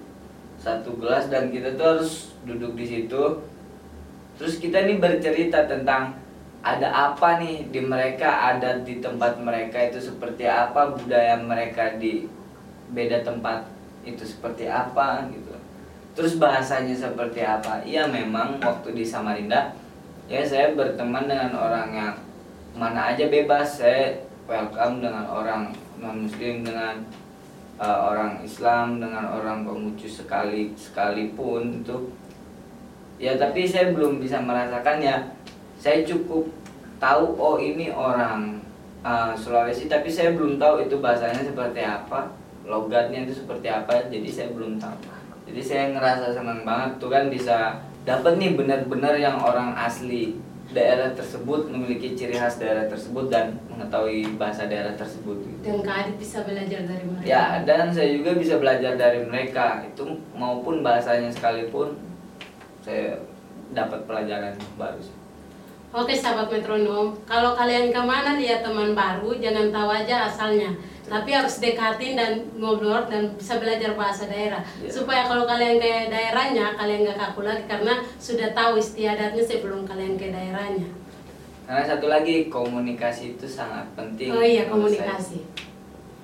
satu 0.57 0.97
gelas 0.97 1.29
dan 1.29 1.53
kita 1.53 1.75
tuh 1.77 1.99
harus 1.99 2.33
duduk 2.49 2.79
di 2.79 2.87
situ. 2.87 3.23
Terus 4.41 4.57
kita 4.57 4.89
nih 4.89 4.97
bercerita 4.97 5.69
tentang 5.69 6.22
ada 6.63 7.11
apa 7.11 7.43
nih 7.43 7.67
di 7.75 7.83
mereka? 7.83 8.55
Ada 8.55 8.87
di 8.87 9.03
tempat 9.03 9.43
mereka 9.43 9.83
itu 9.83 9.99
seperti 9.99 10.47
apa? 10.47 10.95
Budaya 10.95 11.35
mereka 11.43 11.99
di 11.99 12.31
beda 12.95 13.27
tempat 13.27 13.67
itu 14.07 14.23
seperti 14.23 14.71
apa 14.71 15.27
gitu. 15.35 15.51
Terus 16.15 16.39
bahasanya 16.39 16.95
seperti 16.95 17.43
apa? 17.43 17.83
Iya 17.83 18.07
memang 18.07 18.63
waktu 18.63 18.95
di 18.95 19.03
Samarinda 19.03 19.75
ya 20.31 20.47
saya 20.47 20.79
berteman 20.79 21.27
dengan 21.27 21.51
orang 21.51 21.91
yang 21.91 22.15
mana 22.79 23.11
aja 23.11 23.27
bebas. 23.27 23.83
Saya 23.83 24.23
welcome 24.47 25.03
dengan 25.03 25.27
orang 25.27 25.75
non 25.99 26.31
muslim 26.31 26.63
dengan 26.63 27.03
uh, 27.83 27.99
orang 28.15 28.39
Islam 28.47 29.03
dengan 29.03 29.35
orang 29.35 29.67
Konghucu 29.67 30.07
sekali 30.07 30.71
sekalipun 30.79 31.83
itu. 31.83 32.15
Ya 33.19 33.35
tapi 33.35 33.67
saya 33.67 33.91
belum 33.91 34.23
bisa 34.23 34.39
merasakan 34.39 34.99
ya 35.03 35.17
saya 35.83 36.07
cukup 36.07 36.47
tahu 37.03 37.35
oh 37.35 37.59
ini 37.59 37.91
orang 37.91 38.63
uh, 39.03 39.35
Sulawesi 39.35 39.91
tapi 39.91 40.07
saya 40.07 40.31
belum 40.39 40.63
tahu 40.63 40.87
itu 40.87 41.03
bahasanya 41.03 41.43
seperti 41.43 41.83
apa 41.83 42.31
logatnya 42.63 43.27
itu 43.27 43.43
seperti 43.43 43.67
apa 43.67 44.07
jadi 44.07 44.29
saya 44.31 44.49
belum 44.55 44.79
tahu 44.79 45.11
jadi 45.51 45.63
saya 45.67 45.85
ngerasa 45.99 46.39
senang 46.39 46.63
banget 46.63 47.03
tuh 47.03 47.11
kan 47.11 47.27
bisa 47.27 47.83
dapat 48.07 48.39
nih 48.39 48.55
benar-benar 48.55 49.19
yang 49.19 49.43
orang 49.43 49.75
asli 49.75 50.39
daerah 50.71 51.11
tersebut 51.13 51.69
memiliki 51.69 52.15
ciri 52.15 52.39
khas 52.39 52.57
daerah 52.63 52.87
tersebut 52.89 53.29
dan 53.29 53.59
mengetahui 53.69 54.25
bahasa 54.41 54.65
daerah 54.65 54.97
tersebut 54.97 55.37
gitu. 55.45 55.61
Dan 55.69 55.85
Kak 55.85 56.09
Adit 56.09 56.17
bisa 56.17 56.41
belajar 56.49 56.81
dari 56.89 57.05
mereka. 57.05 57.29
Ya, 57.29 57.45
dan 57.69 57.93
saya 57.93 58.09
juga 58.17 58.33
bisa 58.41 58.57
belajar 58.57 58.97
dari 58.97 59.21
mereka. 59.21 59.85
Itu 59.85 60.17
maupun 60.33 60.81
bahasanya 60.81 61.29
sekalipun 61.29 62.01
saya 62.81 63.21
dapat 63.77 64.09
pelajaran 64.09 64.57
baru. 64.81 65.22
Oke 65.93 66.17
sahabat 66.17 66.49
metronom, 66.49 67.13
kalau 67.29 67.53
kalian 67.53 67.93
ke 67.93 68.01
mana 68.01 68.41
lihat 68.41 68.65
teman 68.65 68.97
baru, 68.97 69.37
jangan 69.37 69.69
tahu 69.69 69.93
aja 69.93 70.25
asalnya. 70.25 70.73
Tapi 71.05 71.29
harus 71.37 71.61
dekatin 71.61 72.17
dan 72.17 72.49
ngobrol 72.57 73.05
dan 73.13 73.37
bisa 73.37 73.61
belajar 73.61 73.93
bahasa 73.93 74.25
daerah. 74.25 74.65
Iya. 74.81 74.89
Supaya 74.89 75.29
kalau 75.29 75.45
kalian 75.45 75.77
ke 75.77 76.09
daerahnya, 76.09 76.73
kalian 76.81 77.05
nggak 77.05 77.21
kaku 77.21 77.45
lagi 77.45 77.69
karena 77.69 78.01
sudah 78.17 78.57
tahu 78.57 78.81
istiadatnya 78.81 79.45
sebelum 79.45 79.85
kalian 79.85 80.17
ke 80.17 80.33
daerahnya. 80.33 80.89
Karena 81.69 81.85
satu 81.85 82.09
lagi 82.09 82.49
komunikasi 82.49 83.37
itu 83.37 83.45
sangat 83.45 83.85
penting. 83.93 84.33
Oh 84.33 84.41
iya 84.41 84.73
komunikasi. 84.73 85.45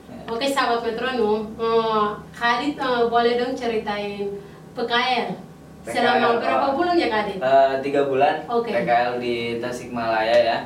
Ya. 0.09 0.33
Oke 0.33 0.49
sahabat 0.49 0.81
metronom, 0.81 1.53
eh, 1.61 2.07
Kadit 2.33 2.81
eh, 2.81 3.05
boleh 3.05 3.37
dong 3.37 3.53
ceritain 3.53 4.33
PKL. 4.73 5.48
Selama 5.87 6.37
PKL, 6.37 6.41
berapa 6.43 6.69
bulan 6.75 6.95
ya 6.99 7.09
Kadit? 7.09 7.39
Eh, 7.39 7.75
tiga 7.85 8.01
bulan 8.09 8.35
Oke. 8.49 8.71
PKL 8.75 9.13
di 9.23 9.37
Tasikmalaya 9.63 10.37
ya. 10.43 10.59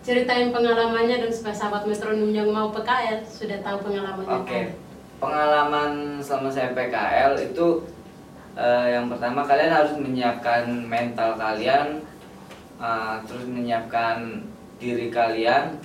Ceritain 0.00 0.48
pengalamannya 0.52 1.16
dan 1.20 1.30
supaya 1.32 1.54
sahabat 1.56 1.84
metronom 1.84 2.32
yang 2.32 2.48
mau 2.48 2.72
PKL 2.72 3.20
sudah 3.24 3.58
tahu 3.64 3.76
pengalamannya 3.88 4.36
Oke. 4.40 4.48
Kadit. 4.48 4.76
Pengalaman 5.20 6.16
selama 6.20 6.48
saya 6.48 6.72
PKL 6.72 7.36
itu 7.40 7.84
Eh, 8.58 8.86
yang 8.92 9.06
pertama 9.06 9.46
kalian 9.46 9.70
harus 9.70 9.94
menyiapkan 9.94 10.66
mental 10.90 11.38
kalian, 11.38 12.02
eh, 12.82 13.14
terus 13.24 13.46
menyiapkan 13.46 14.42
diri 14.82 15.06
kalian. 15.06 15.78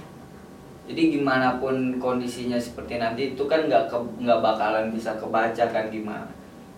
Jadi 0.86 1.17
gimana 1.17 1.61
pun 1.61 1.97
kondisinya 1.97 2.57
seperti 2.57 2.97
nanti 3.01 3.34
itu 3.34 3.43
kan 3.49 3.65
nggak 3.69 3.89
nggak 4.21 4.39
bakalan 4.41 4.89
bisa 4.93 5.13
kebaca 5.17 5.65
kan 5.69 5.86
gimana. 5.93 6.26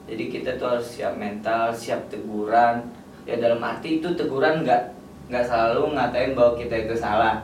Jadi 0.08 0.24
kita 0.32 0.56
tuh 0.56 0.80
harus 0.80 0.88
siap 0.88 1.20
mental, 1.20 1.76
siap 1.76 2.08
teguran. 2.08 2.88
Ya 3.28 3.36
dalam 3.38 3.60
arti 3.60 4.00
itu 4.00 4.08
teguran 4.16 4.64
nggak 4.64 4.96
nggak 5.28 5.44
selalu 5.44 5.94
ngatain 6.00 6.32
bahwa 6.32 6.56
kita 6.56 6.76
itu 6.88 6.96
salah. 6.96 7.44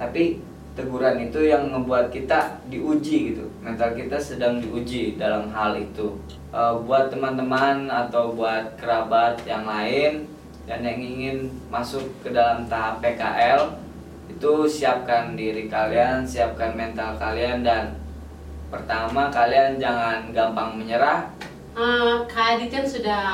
Tapi 0.00 0.40
teguran 0.72 1.20
itu 1.20 1.44
yang 1.44 1.68
ngebuat 1.68 2.08
kita 2.08 2.64
diuji 2.72 3.36
gitu. 3.36 3.44
Mental 3.60 3.92
kita 3.92 4.16
sedang 4.16 4.64
diuji 4.64 5.20
dalam 5.20 5.52
hal 5.52 5.76
itu. 5.76 6.16
Eh, 6.50 6.74
buat 6.88 7.12
teman-teman 7.12 7.86
atau 7.86 8.32
buat 8.32 8.74
kerabat 8.80 9.44
yang 9.44 9.68
lain 9.68 10.24
dan 10.64 10.80
yang 10.80 10.98
ingin 10.98 11.52
masuk 11.68 12.02
ke 12.24 12.32
dalam 12.32 12.64
tahap 12.66 12.98
PKL 13.04 13.76
itu 14.30 14.52
siapkan 14.64 15.36
diri 15.36 15.68
kalian, 15.68 16.24
siapkan 16.24 16.72
mental 16.72 17.18
kalian 17.20 17.60
dan 17.60 17.92
pertama 18.72 19.28
kalian 19.28 19.76
jangan 19.76 20.32
gampang 20.32 20.80
menyerah. 20.80 21.28
Eh, 21.70 22.14
Kak 22.26 22.46
Adit 22.52 22.68
kan 22.68 22.84
sudah 22.84 23.24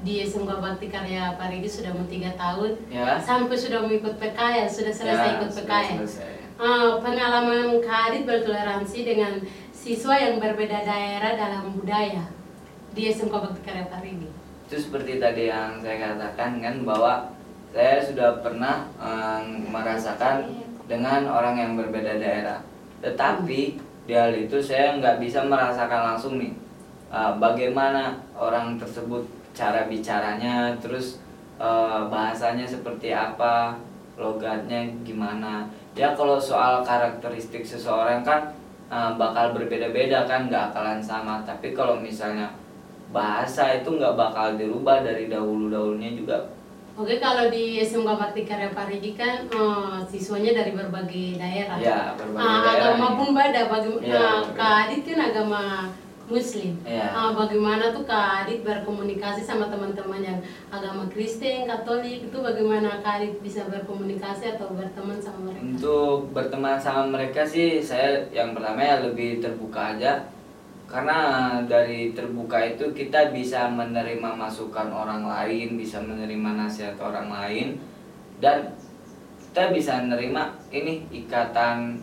di 0.00 0.24
SMK 0.24 0.48
Bakti 0.48 0.88
Karya 0.88 1.36
Parigi 1.36 1.68
sudah 1.70 1.92
mau 1.92 2.08
tiga 2.08 2.32
tahun 2.32 2.72
Ya. 2.88 3.20
sampai 3.20 3.52
sudah 3.52 3.84
mau 3.84 3.92
ikut 3.92 4.16
PKL 4.16 4.64
sudah 4.64 4.88
selesai 4.90 5.28
Ya, 5.28 5.36
ikut 5.36 5.50
PKL. 5.52 5.96
selesai. 6.00 6.32
Eh, 6.56 6.90
pengalaman 6.98 7.78
Kak 7.78 8.00
Adit 8.08 8.24
bertoleransi 8.24 8.98
dengan 9.02 9.32
siswa 9.70 10.14
yang 10.14 10.36
berbeda 10.36 10.80
daerah 10.82 11.32
dalam 11.34 11.72
budaya 11.74 12.24
di 12.90 13.02
SMK 13.06 13.32
Bakti 13.34 13.60
Karya 13.62 13.86
Parigi. 13.86 14.28
Itu 14.66 14.76
seperti 14.78 15.18
tadi 15.18 15.46
yang 15.46 15.80
saya 15.80 15.96
katakan 16.00 16.58
kan 16.58 16.74
bahwa 16.82 17.28
saya 17.70 18.00
sudah 18.00 18.40
pernah 18.40 18.88
eh, 18.96 19.40
merasakan 19.68 20.48
dengan 20.88 21.28
orang 21.28 21.54
yang 21.54 21.72
berbeda 21.76 22.16
daerah. 22.16 22.64
Tetapi 23.00 23.60
di 24.04 24.12
hal 24.12 24.32
itu 24.34 24.56
saya 24.58 24.96
nggak 24.96 25.20
bisa 25.20 25.44
merasakan 25.44 26.16
langsung 26.16 26.40
nih 26.40 26.56
eh, 27.10 27.32
bagaimana 27.36 28.02
orang 28.34 28.74
tersebut 28.76 29.22
cara 29.52 29.84
bicaranya, 29.84 30.72
terus 30.78 31.18
eh, 31.58 32.00
bahasanya 32.06 32.64
seperti 32.64 33.10
apa, 33.10 33.76
logatnya 34.16 34.84
gimana. 35.02 35.66
Ya 35.92 36.14
kalau 36.14 36.38
soal 36.38 36.80
karakteristik 36.80 37.62
seseorang 37.62 38.22
kan 38.22 38.54
eh, 38.88 39.10
bakal 39.16 39.52
berbeda-beda 39.52 40.24
kan, 40.24 40.46
nggak 40.46 40.72
akalan 40.72 41.00
sama. 41.00 41.42
Tapi 41.42 41.72
kalau 41.72 41.98
misalnya 41.98 42.50
bahasa 43.10 43.74
itu 43.74 43.90
nggak 43.90 44.14
bakal 44.14 44.54
dirubah 44.54 45.02
dari 45.02 45.26
dahulu-dahulunya 45.26 46.14
juga 46.14 46.38
Oke, 46.94 47.16
kalau 47.16 47.48
di 47.48 47.80
SMK 47.80 48.06
Bakti 48.06 48.42
Karya 48.44 48.70
Parigi 48.70 49.16
kan 49.16 49.48
eh, 49.48 49.98
siswanya 50.04 50.52
dari 50.52 50.76
berbagai 50.76 51.40
daerah. 51.40 51.78
Ya, 51.80 52.12
berbagai 52.12 52.44
Ah, 52.44 52.60
daerah 52.60 52.86
Agama 52.92 53.06
nih. 53.08 53.16
pun 53.16 53.28
beda. 53.32 53.56
Ya, 53.56 53.66
berbeda. 53.66 54.22
Kak 54.52 54.72
Adit 54.84 55.00
kan 55.02 55.18
agama 55.22 55.62
Muslim. 56.30 56.78
Ya. 56.86 57.10
Ah, 57.10 57.34
bagaimana 57.34 57.90
tuh 57.90 58.06
Kak 58.06 58.46
Adit 58.46 58.62
berkomunikasi 58.62 59.42
sama 59.42 59.66
teman-teman 59.66 60.22
yang 60.22 60.38
agama 60.70 61.10
Kristen, 61.10 61.66
Katolik 61.66 62.30
itu 62.30 62.38
bagaimana 62.38 63.02
Kak 63.02 63.20
Adit 63.20 63.42
bisa 63.42 63.66
berkomunikasi 63.66 64.54
atau 64.54 64.70
berteman 64.72 65.18
sama 65.18 65.50
mereka? 65.50 65.60
untuk 65.80 66.30
berteman 66.36 66.76
sama 66.76 67.08
mereka 67.08 67.40
sih 67.40 67.80
saya 67.80 68.20
yang 68.28 68.52
pertama 68.52 68.84
ya 68.84 69.00
lebih 69.00 69.40
terbuka 69.40 69.96
aja 69.96 70.28
karena 70.84 71.18
dari 71.64 72.12
terbuka 72.12 72.60
itu 72.60 72.90
kita 72.92 73.32
bisa 73.32 73.70
menerima 73.70 74.36
masukan 74.36 74.92
orang 74.92 75.24
lain 75.24 75.80
bisa 75.80 76.02
menerima 76.04 76.50
nasihat 76.66 76.98
orang 77.00 77.32
lain 77.32 77.80
dan 78.44 78.76
kita 79.40 79.72
bisa 79.72 80.04
menerima 80.04 80.42
ini 80.68 81.06
ikatan 81.08 81.96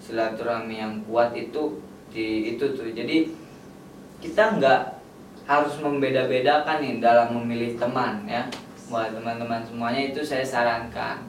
silaturahmi 0.00 0.80
yang 0.80 0.94
kuat 1.04 1.34
itu 1.34 1.76
di 2.08 2.56
itu 2.56 2.64
tuh 2.72 2.88
jadi 2.96 3.28
kita 4.18 4.58
nggak 4.58 4.82
harus 5.48 5.74
membeda-bedakan 5.80 6.78
nih 6.84 7.00
dalam 7.00 7.32
memilih 7.38 7.78
teman 7.80 8.26
ya 8.28 8.44
buat 8.88 9.12
teman-teman 9.12 9.64
semuanya 9.64 10.12
itu 10.12 10.20
saya 10.24 10.44
sarankan 10.44 11.28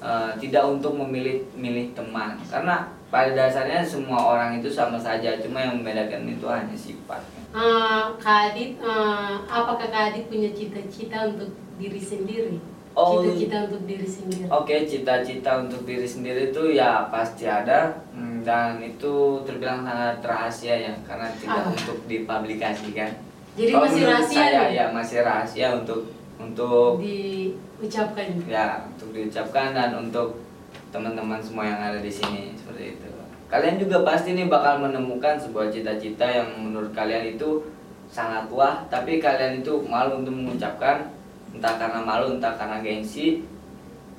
Eh, 0.00 0.32
tidak 0.40 0.64
untuk 0.64 0.96
memilih 0.96 1.44
milih 1.52 1.92
teman 1.92 2.32
karena 2.48 2.88
pada 3.12 3.36
dasarnya 3.36 3.84
semua 3.84 4.32
orang 4.32 4.56
itu 4.56 4.72
sama 4.72 4.96
saja 4.96 5.36
cuma 5.44 5.60
yang 5.60 5.76
membedakan 5.76 6.24
itu 6.24 6.48
hanya 6.48 6.72
sifatnya 6.72 7.44
Ah, 7.52 8.08
Kak 8.16 8.56
Adit, 8.56 8.80
ah, 8.80 9.44
apakah 9.44 9.92
Kak 9.92 10.16
Adit 10.16 10.32
punya 10.32 10.48
cita-cita 10.56 11.28
untuk 11.28 11.52
diri 11.76 12.00
sendiri? 12.00 12.56
Oh. 12.96 13.20
Cita-cita 13.20 13.68
untuk 13.68 13.82
diri 13.84 14.08
sendiri. 14.08 14.48
Oke, 14.48 14.88
cita-cita 14.88 15.50
untuk 15.68 15.84
diri 15.84 16.08
sendiri 16.08 16.48
itu 16.48 16.62
ya 16.72 17.10
pasti 17.12 17.44
ada 17.44 18.00
hmm, 18.16 18.29
dan 18.40 18.78
itu 18.78 19.14
terbilang 19.42 19.82
sangat 19.82 20.18
rahasia 20.20 20.74
ya 20.76 20.94
karena 21.04 21.28
tidak 21.36 21.62
Ah. 21.62 21.70
untuk 21.70 21.98
dipublikasikan. 22.06 23.10
Jadi 23.54 23.70
Kalau 23.70 23.84
masih 23.84 24.02
rahasia 24.06 24.38
saya, 24.46 24.62
ya 24.70 24.84
masih 24.90 25.18
rahasia 25.20 25.68
untuk 25.74 26.00
untuk 26.36 27.02
Diucapkan. 27.02 28.26
ya 28.48 28.86
untuk 28.88 29.12
diucapkan 29.12 29.72
dan 29.72 29.90
untuk 29.92 30.40
teman-teman 30.88 31.38
semua 31.38 31.68
yang 31.68 31.80
ada 31.82 32.00
di 32.00 32.08
sini 32.08 32.56
seperti 32.56 32.96
itu. 32.96 33.06
Kalian 33.50 33.76
juga 33.76 34.06
pasti 34.06 34.32
nih 34.32 34.46
bakal 34.46 34.78
menemukan 34.78 35.34
sebuah 35.34 35.68
cita-cita 35.68 36.22
yang 36.22 36.48
menurut 36.56 36.94
kalian 36.94 37.34
itu 37.34 37.66
sangat 38.06 38.46
wah, 38.48 38.86
tapi 38.86 39.18
kalian 39.18 39.60
itu 39.60 39.82
malu 39.84 40.22
untuk 40.22 40.32
mengucapkan 40.32 41.10
entah 41.50 41.74
karena 41.76 42.00
malu, 42.00 42.38
entah 42.38 42.54
karena 42.54 42.78
gengsi 42.78 43.42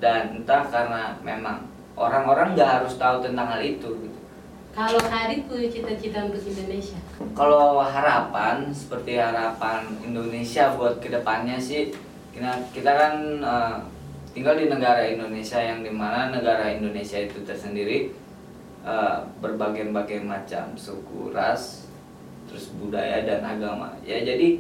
dan 0.04 0.36
entah 0.36 0.68
karena 0.68 1.16
memang 1.24 1.64
orang-orang 1.96 2.52
nggak 2.54 2.84
harus 2.84 3.00
tahu 3.00 3.24
tentang 3.24 3.48
hal 3.48 3.62
itu. 3.64 4.11
Kalau 4.72 5.00
Kak 5.04 5.28
Adit 5.28 5.52
punya 5.52 5.68
cita-cita 5.68 6.32
untuk 6.32 6.40
Indonesia? 6.48 6.96
Kalau 7.36 7.84
harapan 7.84 8.72
seperti 8.72 9.20
harapan 9.20 9.84
Indonesia 10.00 10.72
buat 10.80 11.04
ke 11.04 11.12
depannya 11.12 11.60
sih 11.60 11.92
kita, 12.32 12.72
kita 12.72 12.92
kan 12.96 13.14
eh, 13.44 13.76
tinggal 14.32 14.56
di 14.56 14.72
negara 14.72 15.04
Indonesia 15.04 15.60
yang 15.60 15.84
di 15.84 15.92
mana 15.92 16.32
negara 16.32 16.72
Indonesia 16.72 17.20
itu 17.20 17.44
tersendiri 17.44 18.16
eh, 18.88 19.18
berbagai-bagai 19.44 20.24
macam 20.24 20.72
suku 20.80 21.36
ras 21.36 21.92
terus 22.48 22.72
budaya 22.80 23.28
dan 23.28 23.44
agama 23.44 23.96
ya 24.08 24.24
jadi 24.24 24.60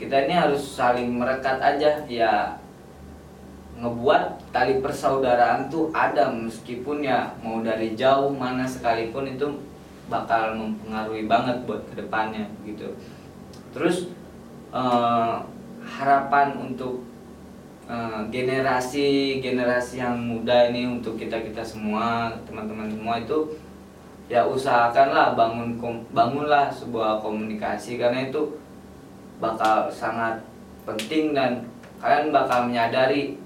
kita 0.00 0.24
ini 0.28 0.34
harus 0.34 0.60
saling 0.60 1.20
merekat 1.20 1.60
aja 1.60 2.04
ya 2.08 2.56
ngebuat 3.80 4.52
tali 4.52 4.78
persaudaraan 4.84 5.72
tuh 5.72 5.88
ada 5.90 6.28
meskipun 6.28 7.02
ya 7.02 7.32
mau 7.40 7.64
dari 7.64 7.96
jauh 7.96 8.30
mana 8.30 8.68
sekalipun 8.68 9.26
itu 9.26 9.48
bakal 10.12 10.54
mempengaruhi 10.54 11.24
banget 11.24 11.64
buat 11.64 11.80
ke 11.88 12.04
depannya 12.04 12.44
gitu. 12.68 12.92
Terus 13.72 14.12
eh, 14.70 15.34
harapan 15.82 16.48
untuk 16.60 17.02
eh, 17.88 18.20
generasi 18.28 19.40
yang 19.96 20.16
muda 20.20 20.68
ini 20.68 20.86
untuk 21.00 21.16
kita 21.16 21.40
kita 21.40 21.64
semua 21.64 22.36
teman-teman 22.44 22.92
semua 22.92 23.16
itu 23.18 23.56
ya 24.30 24.46
usahakanlah 24.46 25.34
bangun 25.34 25.76
bangunlah 26.14 26.72
sebuah 26.72 27.20
komunikasi 27.20 28.00
karena 28.00 28.32
itu 28.32 28.56
bakal 29.42 29.90
sangat 29.90 30.40
penting 30.86 31.34
dan 31.34 31.66
kalian 31.98 32.30
bakal 32.34 32.70
menyadari 32.70 33.36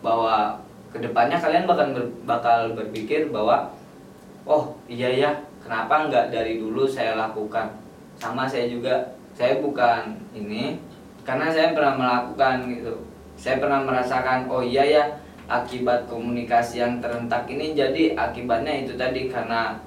bahwa 0.00 0.58
ke 0.88 0.98
depannya 1.02 1.36
kalian 1.36 1.68
bakal 1.68 1.86
ber- 1.92 2.14
bakal 2.24 2.58
berpikir 2.72 3.28
bahwa 3.28 3.68
oh 4.48 4.72
iya 4.88 5.12
ya 5.12 5.30
kenapa 5.60 6.08
nggak 6.08 6.32
dari 6.32 6.56
dulu 6.56 6.88
saya 6.88 7.18
lakukan 7.18 7.76
sama 8.16 8.48
saya 8.48 8.66
juga 8.66 9.14
saya 9.36 9.60
bukan 9.60 10.16
ini 10.32 10.80
karena 11.22 11.52
saya 11.52 11.76
pernah 11.76 11.94
melakukan 11.94 12.66
gitu 12.72 12.94
saya 13.36 13.60
pernah 13.60 13.84
merasakan 13.84 14.48
oh 14.48 14.64
iya 14.64 14.82
ya 14.82 15.04
akibat 15.48 16.08
komunikasi 16.08 16.80
yang 16.80 17.00
terentak 17.00 17.48
ini 17.48 17.72
jadi 17.72 18.16
akibatnya 18.16 18.84
itu 18.84 18.92
tadi 18.96 19.32
karena 19.32 19.80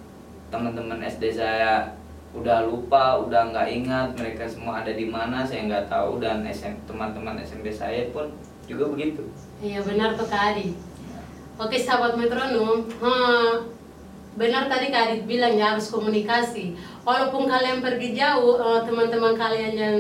teman-teman 0.50 1.00
SD 1.06 1.38
saya 1.38 1.96
udah 2.32 2.64
lupa, 2.64 3.20
udah 3.20 3.52
nggak 3.52 3.68
ingat 3.70 4.08
mereka 4.16 4.48
semua 4.48 4.82
ada 4.84 4.92
di 4.96 5.04
mana, 5.08 5.44
saya 5.44 5.68
nggak 5.68 5.92
tahu 5.92 6.24
dan 6.24 6.48
teman-teman 6.88 7.36
SMP 7.44 7.68
saya 7.72 8.08
pun 8.16 8.32
juga 8.68 8.88
begitu. 8.88 9.28
Iya 9.62 9.80
benar 9.86 10.18
tuh 10.18 10.26
Kak 10.26 10.58
Adit. 10.58 10.74
Oke 11.62 11.78
sahabat 11.78 12.18
metronom, 12.18 12.82
hmm, 12.82 13.70
benar 14.34 14.66
tadi 14.66 14.90
Kak 14.90 15.14
Adit 15.14 15.30
bilang 15.30 15.54
ya 15.54 15.78
harus 15.78 15.94
komunikasi. 15.94 16.74
Walaupun 17.06 17.46
kalian 17.46 17.86
pergi 17.86 18.18
jauh, 18.18 18.58
eh, 18.58 18.82
teman-teman 18.82 19.38
kalian 19.38 19.74
yang 19.78 19.98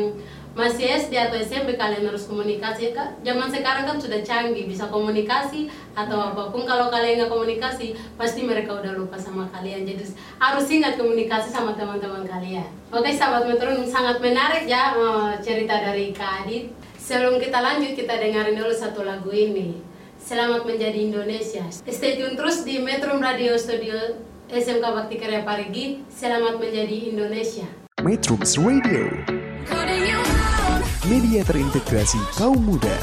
masih 0.57 0.83
SD 0.83 1.13
atau 1.15 1.37
SMP 1.37 1.77
kalian 1.77 2.09
harus 2.09 2.25
komunikasi. 2.25 2.89
Kak, 2.89 3.21
zaman 3.21 3.53
sekarang 3.53 3.85
kan 3.85 4.01
sudah 4.01 4.17
canggih 4.25 4.65
bisa 4.65 4.89
komunikasi 4.89 5.69
atau 5.93 6.33
apa 6.33 6.49
pun. 6.49 6.65
Kalau 6.65 6.89
kalian 6.89 7.21
nggak 7.21 7.29
komunikasi 7.29 7.93
pasti 8.17 8.41
mereka 8.41 8.81
udah 8.81 8.97
lupa 8.97 9.21
sama 9.21 9.45
kalian. 9.53 9.85
Jadi 9.85 10.09
harus 10.41 10.65
ingat 10.73 10.97
komunikasi 10.97 11.53
sama 11.53 11.77
teman-teman 11.77 12.25
kalian. 12.25 12.65
Oke 12.89 13.13
sahabat 13.13 13.45
metronom 13.45 13.85
sangat 13.85 14.17
menarik 14.25 14.65
ya 14.65 14.97
eh, 14.97 15.31
cerita 15.37 15.77
dari 15.77 16.09
Kak 16.17 16.49
Adit 16.49 16.80
sebelum 17.01 17.41
kita 17.41 17.57
lanjut 17.57 17.97
kita 17.97 18.13
dengarin 18.21 18.53
dulu 18.53 18.69
satu 18.69 19.01
lagu 19.01 19.33
ini. 19.33 19.81
Selamat 20.21 20.69
menjadi 20.69 21.01
Indonesia. 21.01 21.65
Stay 21.73 22.21
tune 22.21 22.37
terus 22.37 22.61
di 22.61 22.77
Metro 22.77 23.17
Radio 23.17 23.57
Studio 23.57 24.21
SMK 24.53 24.85
Bakti 24.85 25.17
Karya 25.17 25.41
Parigi. 25.41 26.05
Selamat 26.13 26.61
menjadi 26.61 27.09
Indonesia. 27.09 27.65
Metrums 28.05 28.57
Radio, 28.57 29.13
media 31.05 31.41
terintegrasi 31.45 32.17
kaum 32.37 32.57
muda. 32.57 32.93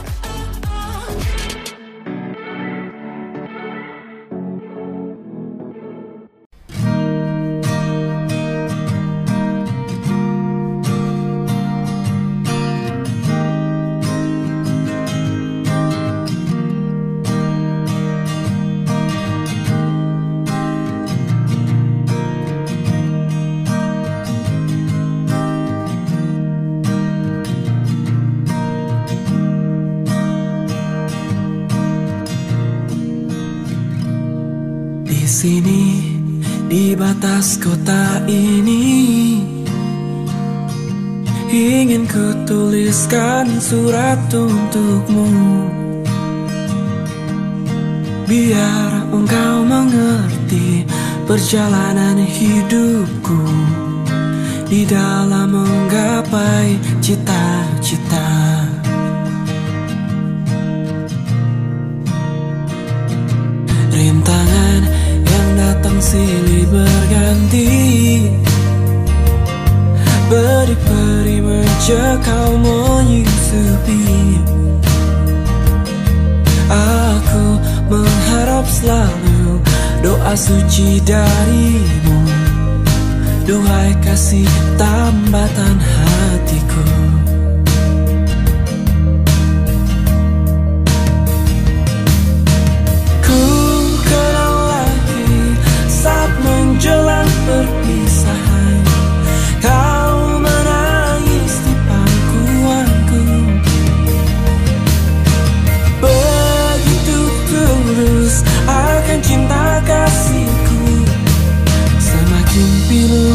Kota 37.58 38.22
ini. 38.30 39.42
Ingin 41.48 42.04
ku 42.06 42.26
tuliskan 42.46 43.48
surat 43.58 44.20
untukmu. 44.30 45.28
Biar 48.28 49.08
engkau 49.10 49.56
mengerti 49.64 50.84
perjalanan 51.24 52.20
hidupku. 52.20 53.42
Di 54.68 54.84
dalam 54.84 55.56
menggapai 55.56 56.76
cita-cita 57.00 58.57
silih 66.00 66.66
berganti. 66.70 67.70
Beri-beri 70.28 71.40
mencekal 71.40 72.60
menyusupi 72.60 74.36
Aku 76.68 77.56
mengharap 77.88 78.68
selalu 78.68 79.56
doa 80.04 80.36
suci 80.36 81.00
darimu. 81.00 82.20
Duhai 83.48 83.96
kasih 84.04 84.44
tambatan 84.76 85.80
hatiku 85.80 86.17
perpisahan. 97.58 98.78
Kau 99.58 100.38
menangis 100.38 101.54
di 101.66 101.74
pangkuanku. 101.90 103.22
Begitu 105.98 107.18
tulus 107.50 108.46
akan 108.70 109.18
cinta 109.26 109.82
kasihku. 109.82 110.82
Semakin 111.98 112.68
pilu 112.86 113.34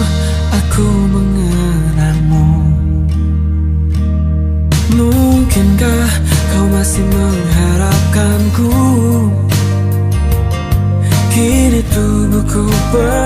aku 0.56 0.88
mengenalmu. 1.12 2.48
Mungkinkah 4.96 6.08
kau 6.56 6.66
masih 6.72 7.04
mengharapkanku? 7.12 8.72
Kini 11.34 11.82
tubuhku 11.90 12.70
penuh 12.94 13.23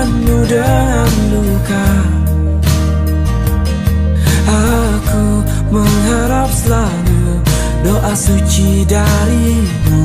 selalu 6.68 7.40
doa 7.80 8.12
suci 8.12 8.84
darimu. 8.84 10.04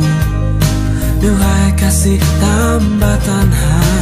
Duhai 1.20 1.76
kasih 1.76 2.24
tambatan 2.40 3.52
hatiku 3.52 3.93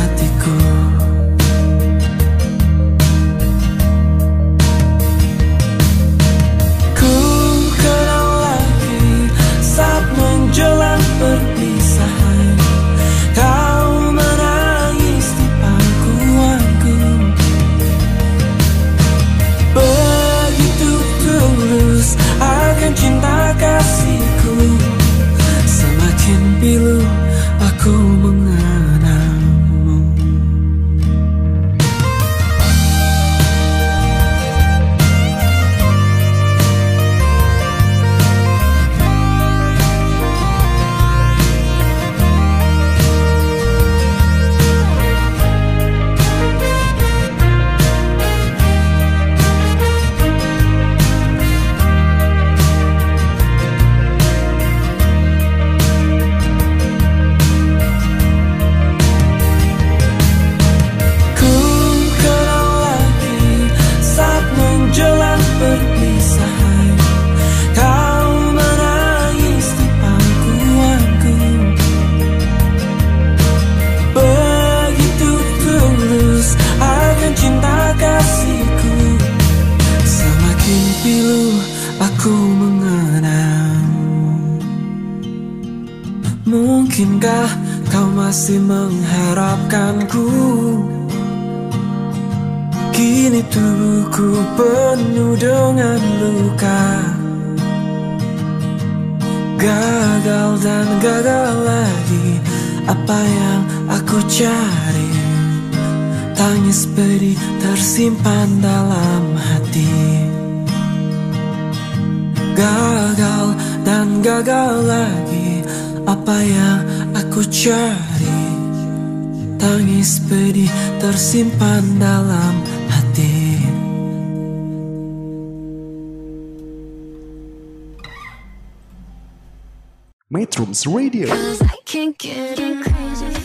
Metrums 130.31 130.87
Radio, 130.87 131.27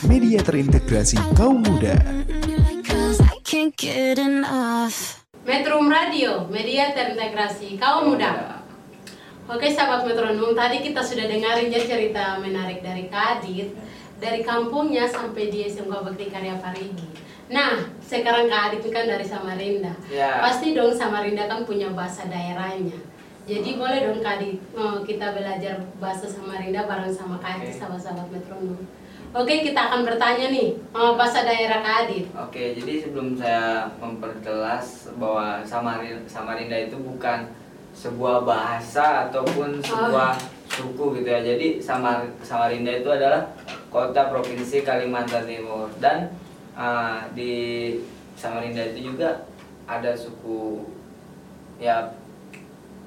media 0.07 0.39
terintegrasi 0.39 1.19
kaum 1.35 1.59
muda. 1.59 1.99
Metrum 5.43 5.91
Radio, 5.91 6.47
media 6.47 6.95
terintegrasi 6.95 7.75
kaum 7.83 8.15
muda. 8.15 8.63
Oke 9.51 9.67
sahabat 9.75 10.07
metronom, 10.07 10.55
tadi 10.55 10.87
kita 10.87 11.03
sudah 11.03 11.27
dengarin 11.27 11.75
ya 11.75 11.83
cerita 11.83 12.39
menarik 12.39 12.87
dari 12.87 13.11
Kadit 13.11 13.75
dari 14.23 14.47
kampungnya 14.47 15.11
sampai 15.11 15.51
di 15.51 15.67
SMK 15.67 15.91
Bakti 15.91 16.31
Karya 16.31 16.55
Parigi. 16.63 17.11
Nah, 17.51 17.83
sekarang 17.99 18.47
Kak 18.47 18.71
Adit 18.71 18.87
kan 18.95 19.11
dari 19.11 19.27
Samarinda. 19.27 19.91
Ya. 20.07 20.39
Pasti 20.39 20.71
dong 20.71 20.95
Samarinda 20.95 21.51
kan 21.51 21.67
punya 21.67 21.91
bahasa 21.91 22.31
daerahnya. 22.31 23.16
Jadi 23.47 23.79
boleh 23.79 24.03
dong 24.03 24.19
Kak 24.27 24.43
eh, 24.43 24.59
kita 25.07 25.31
belajar 25.31 25.79
bahasa 26.03 26.27
Samarinda 26.27 26.83
bareng 26.83 27.15
sama 27.15 27.39
Kak 27.39 27.63
Oke. 27.63 27.71
sahabat-sahabat 27.79 28.27
metronom. 28.35 28.83
Oke, 29.31 29.63
kita 29.63 29.87
akan 29.87 30.03
bertanya 30.03 30.51
nih 30.51 30.75
eh, 30.75 31.13
bahasa 31.15 31.47
daerah 31.47 31.79
Kak 31.79 32.11
Adit. 32.11 32.27
Oke, 32.35 32.75
jadi 32.75 33.07
sebelum 33.07 33.39
saya 33.39 33.87
memperjelas 34.03 35.15
bahwa 35.15 35.63
Samarinda, 35.63 36.27
Samarinda 36.27 36.75
itu 36.75 36.99
bukan 36.99 37.47
sebuah 37.95 38.43
bahasa 38.43 39.31
ataupun 39.31 39.79
sebuah 39.79 40.35
suku 40.67 41.23
gitu 41.23 41.29
ya. 41.31 41.41
Jadi 41.47 41.79
Samar, 41.79 42.27
Samarinda 42.43 42.99
itu 42.99 43.09
adalah 43.15 43.55
kota 43.95 44.27
provinsi 44.27 44.83
Kalimantan 44.83 45.47
Timur 45.47 45.87
dan 46.03 46.35
uh, 46.75 47.31
di 47.31 47.95
Samarinda 48.35 48.91
itu 48.91 49.15
juga 49.15 49.47
ada 49.87 50.13
suku 50.19 50.83
ya 51.79 52.11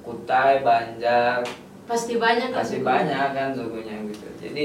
Kutai, 0.00 0.60
Banjar, 0.60 1.44
Pasti 1.84 2.16
banyak 2.16 2.48
kan 2.48 2.62
sukunya. 2.62 2.86
banyak 2.86 3.26
kan 3.32 3.48
sukunya 3.50 3.94
gitu. 4.06 4.26
Jadi 4.38 4.64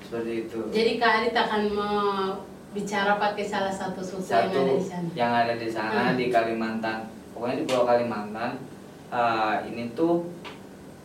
seperti 0.00 0.32
itu. 0.42 0.58
Jadi 0.68 0.90
Kak 0.96 1.12
Adit 1.20 1.36
akan 1.36 1.62
mau 1.68 1.98
bicara 2.70 3.14
pakai 3.14 3.44
salah 3.44 3.70
satu 3.70 4.00
suku 4.00 4.24
yang 4.24 4.50
satu 4.50 4.58
ada 4.58 4.72
di 4.72 4.82
sana. 4.82 5.08
yang 5.14 5.32
ada 5.32 5.54
di 5.54 5.68
sana 5.68 6.00
Hmm. 6.04 6.16
di 6.16 6.26
Kalimantan 6.26 6.98
pokoknya 7.30 7.56
di 7.56 7.64
Pulau 7.64 7.84
Kalimantan 7.84 8.50
eh, 9.08 9.54
ini 9.64 9.94
tuh 9.94 10.26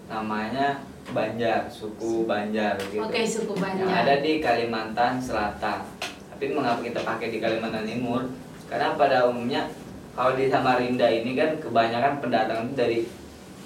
namanya 0.08 0.82
Banjar 1.08 1.66
suku 1.68 2.26
Banjar 2.26 2.74
gitu 2.80 2.98
Oke, 3.00 3.22
suku 3.22 3.54
yang 3.54 3.86
Banjar. 3.86 4.02
ada 4.02 4.16
di 4.18 4.38
Kalimantan 4.40 5.18
Selatan 5.20 5.86
tapi 6.32 6.46
mengapa 6.50 6.82
kita 6.82 7.02
pakai 7.02 7.30
di 7.30 7.38
Kalimantan 7.38 7.86
Timur 7.86 8.26
karena 8.66 8.94
pada 8.96 9.26
umumnya 9.26 9.70
kalau 10.12 10.34
di 10.34 10.48
Samarinda 10.48 11.06
ini 11.06 11.34
kan 11.34 11.54
kebanyakan 11.60 12.18
pendatang 12.18 12.66
itu 12.66 12.74
dari 12.74 12.98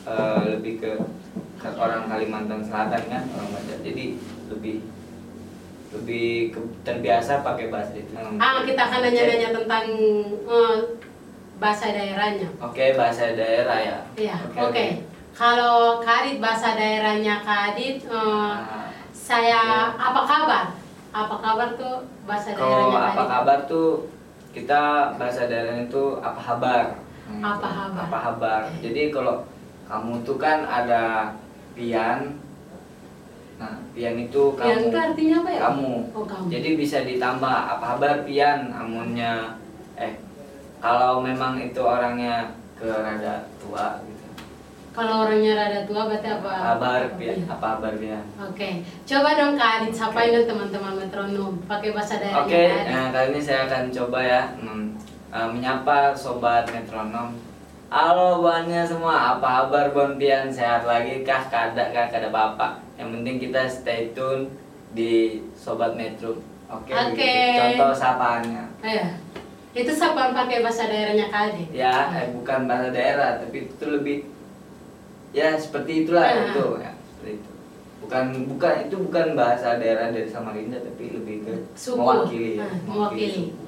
eh, 0.06 0.41
lebih 0.49 0.74
ke, 0.78 0.91
orang 1.74 2.06
Kalimantan 2.06 2.60
Selatan 2.62 3.04
kan 3.04 3.24
orang 3.30 3.49
Banjar 3.51 3.80
jadi 3.82 4.06
lebih 4.49 4.76
lebih 5.93 6.28
ke- 6.49 6.74
terbiasa 6.82 7.39
pakai 7.39 7.70
bahasa 7.70 7.93
itu 7.93 8.12
Ah, 8.36 8.66
kita 8.66 8.82
akan 8.82 8.99
nanya-nanya 9.01 9.49
tentang 9.54 9.86
eh, 10.43 10.78
bahasa 11.56 11.86
daerahnya. 11.88 12.49
Oke, 12.60 12.91
bahasa 12.93 13.32
daerah 13.32 13.78
ya. 13.80 13.97
Iya, 14.18 14.36
oke. 14.58 14.86
Kalau 15.34 15.97
Kak 15.97 16.26
Adit 16.26 16.38
bahasa 16.38 16.74
daerahnya 16.74 17.39
Kak 17.41 17.60
Adit, 17.72 18.04
eh, 18.04 18.51
Nah, 18.54 18.89
saya 19.14 19.62
apa 19.93 20.22
kabar? 20.24 20.66
Apa 21.14 21.36
kabar 21.38 21.68
tuh 21.74 22.04
bahasa 22.26 22.51
kalau 22.51 22.89
daerahnya 22.89 22.99
Kak 22.99 23.14
apa 23.14 23.24
kabar 23.30 23.58
tuh 23.64 23.89
kita 24.51 24.82
bahasa 25.16 25.45
daerahnya 25.45 25.86
itu 25.88 26.04
apa 26.20 26.41
kabar? 26.41 26.86
Hmm, 27.24 27.39
Apa 27.39 27.68
kabar? 27.70 28.01
Apa 28.04 28.18
kabar? 28.20 28.62
Jadi 28.82 29.01
kalau 29.10 29.45
kamu 29.93 30.25
tuh 30.25 30.41
kan 30.41 30.65
ada 30.65 31.29
pian. 31.77 32.33
Nah, 33.61 33.77
pian 33.93 34.17
itu 34.17 34.57
kamu. 34.57 34.65
Pian 34.65 34.81
itu 34.89 34.97
artinya 34.97 35.35
apa 35.45 35.49
ya? 35.53 35.61
Kamu. 35.69 35.93
Oh, 36.17 36.25
kamu. 36.25 36.45
Jadi 36.49 36.69
bisa 36.73 36.97
ditambah 37.05 37.53
apa 37.77 37.85
kabar 37.93 38.25
pian 38.25 38.73
amunnya 38.73 39.53
eh 39.93 40.17
kalau 40.81 41.21
memang 41.21 41.61
itu 41.61 41.77
orangnya 41.77 42.57
ke 42.73 42.89
rada 42.89 43.45
tua 43.61 44.01
gitu. 44.09 44.25
Kalau 44.97 45.29
orangnya 45.29 45.61
rada 45.61 45.85
tua 45.85 46.09
berarti 46.09 46.29
apa? 46.41 46.53
Kabar 46.73 47.01
apa 47.05 47.13
pian, 47.13 47.37
pian? 47.37 47.53
apa 47.53 47.65
kabar 47.77 47.93
pian? 48.01 48.25
Oke, 48.49 48.69
coba 49.05 49.29
dong 49.37 49.53
Kak 49.53 49.69
Adit 49.77 49.93
sapain 49.93 50.33
dong 50.33 50.49
teman-teman 50.49 50.93
metronom 50.97 51.53
pakai 51.69 51.93
bahasa 51.93 52.17
daerahnya 52.17 52.49
Oke, 52.49 52.61
Kak 52.65 52.81
Adit. 52.81 52.89
nah 52.97 53.05
kali 53.13 53.27
ini 53.29 53.41
saya 53.45 53.69
akan 53.69 53.83
coba 53.93 54.19
ya 54.25 54.41
hmm, 54.57 54.85
eh, 55.29 55.47
menyapa 55.53 56.17
sobat 56.17 56.65
metronom. 56.73 57.53
Halo 57.93 58.41
buannya 58.41 58.81
semua, 58.81 59.37
apa 59.37 59.69
kabar 59.69 59.93
Bon 59.93 60.17
Pian? 60.17 60.49
Sehat 60.49 60.81
lagi 60.81 61.21
kah? 61.21 61.45
Kada 61.45 61.93
kah? 61.93 62.09
Kada 62.09 62.33
apa-apa. 62.33 62.81
Yang 62.97 63.09
penting 63.13 63.35
kita 63.39 63.61
stay 63.69 64.09
tune 64.17 64.49
di 64.91 65.13
sobat 65.53 65.93
metro. 65.93 66.41
Oke. 66.65 66.89
Oke. 66.89 67.13
begitu. 67.13 67.59
Contoh 67.77 67.93
sapaannya. 67.93 68.65
Ayo. 68.81 69.05
Itu 69.73 69.93
sapaan 69.93 70.33
pakai 70.33 70.61
bahasa 70.61 70.89
daerahnya 70.89 71.29
Kak 71.29 71.53
Adit. 71.53 71.69
Ya, 71.69 72.09
eh, 72.15 72.33
bukan 72.33 72.65
bahasa 72.65 72.89
daerah, 72.89 73.37
tapi 73.37 73.69
itu 73.69 73.85
lebih 73.87 74.17
ya 75.29 75.53
seperti 75.53 76.01
itulah 76.01 76.25
Ah. 76.25 76.49
itu 76.49 76.65
ya, 76.77 76.91
seperti 77.07 77.31
itu. 77.37 77.51
Bukan 78.01 78.25
bukan 78.49 78.73
itu 78.83 78.95
bukan 78.99 79.27
bahasa 79.33 79.77
daerah 79.77 80.09
dari 80.09 80.25
Samarinda 80.25 80.77
tapi 80.77 81.13
lebih 81.13 81.45
ke 81.45 81.53
Suku. 81.73 82.01
mewakili. 82.01 82.57
ya, 82.57 82.65
Ah, 82.65 82.73
mewakili. 82.85 83.53
suku. 83.53 83.65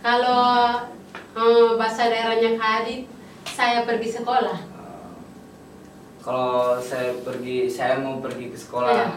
Kalau 0.00 0.44
eh, 1.32 1.70
bahasa 1.76 2.02
daerahnya 2.06 2.56
Kak 2.56 2.84
Adit, 2.84 3.02
saya 3.46 3.84
pergi 3.84 4.08
sekolah. 4.10 4.58
Uh, 4.72 5.14
kalau 6.18 6.56
saya 6.76 7.16
pergi 7.20 7.64
saya 7.66 7.96
mau 7.96 8.18
pergi 8.18 8.48
ke 8.48 8.58
sekolah 8.58 9.08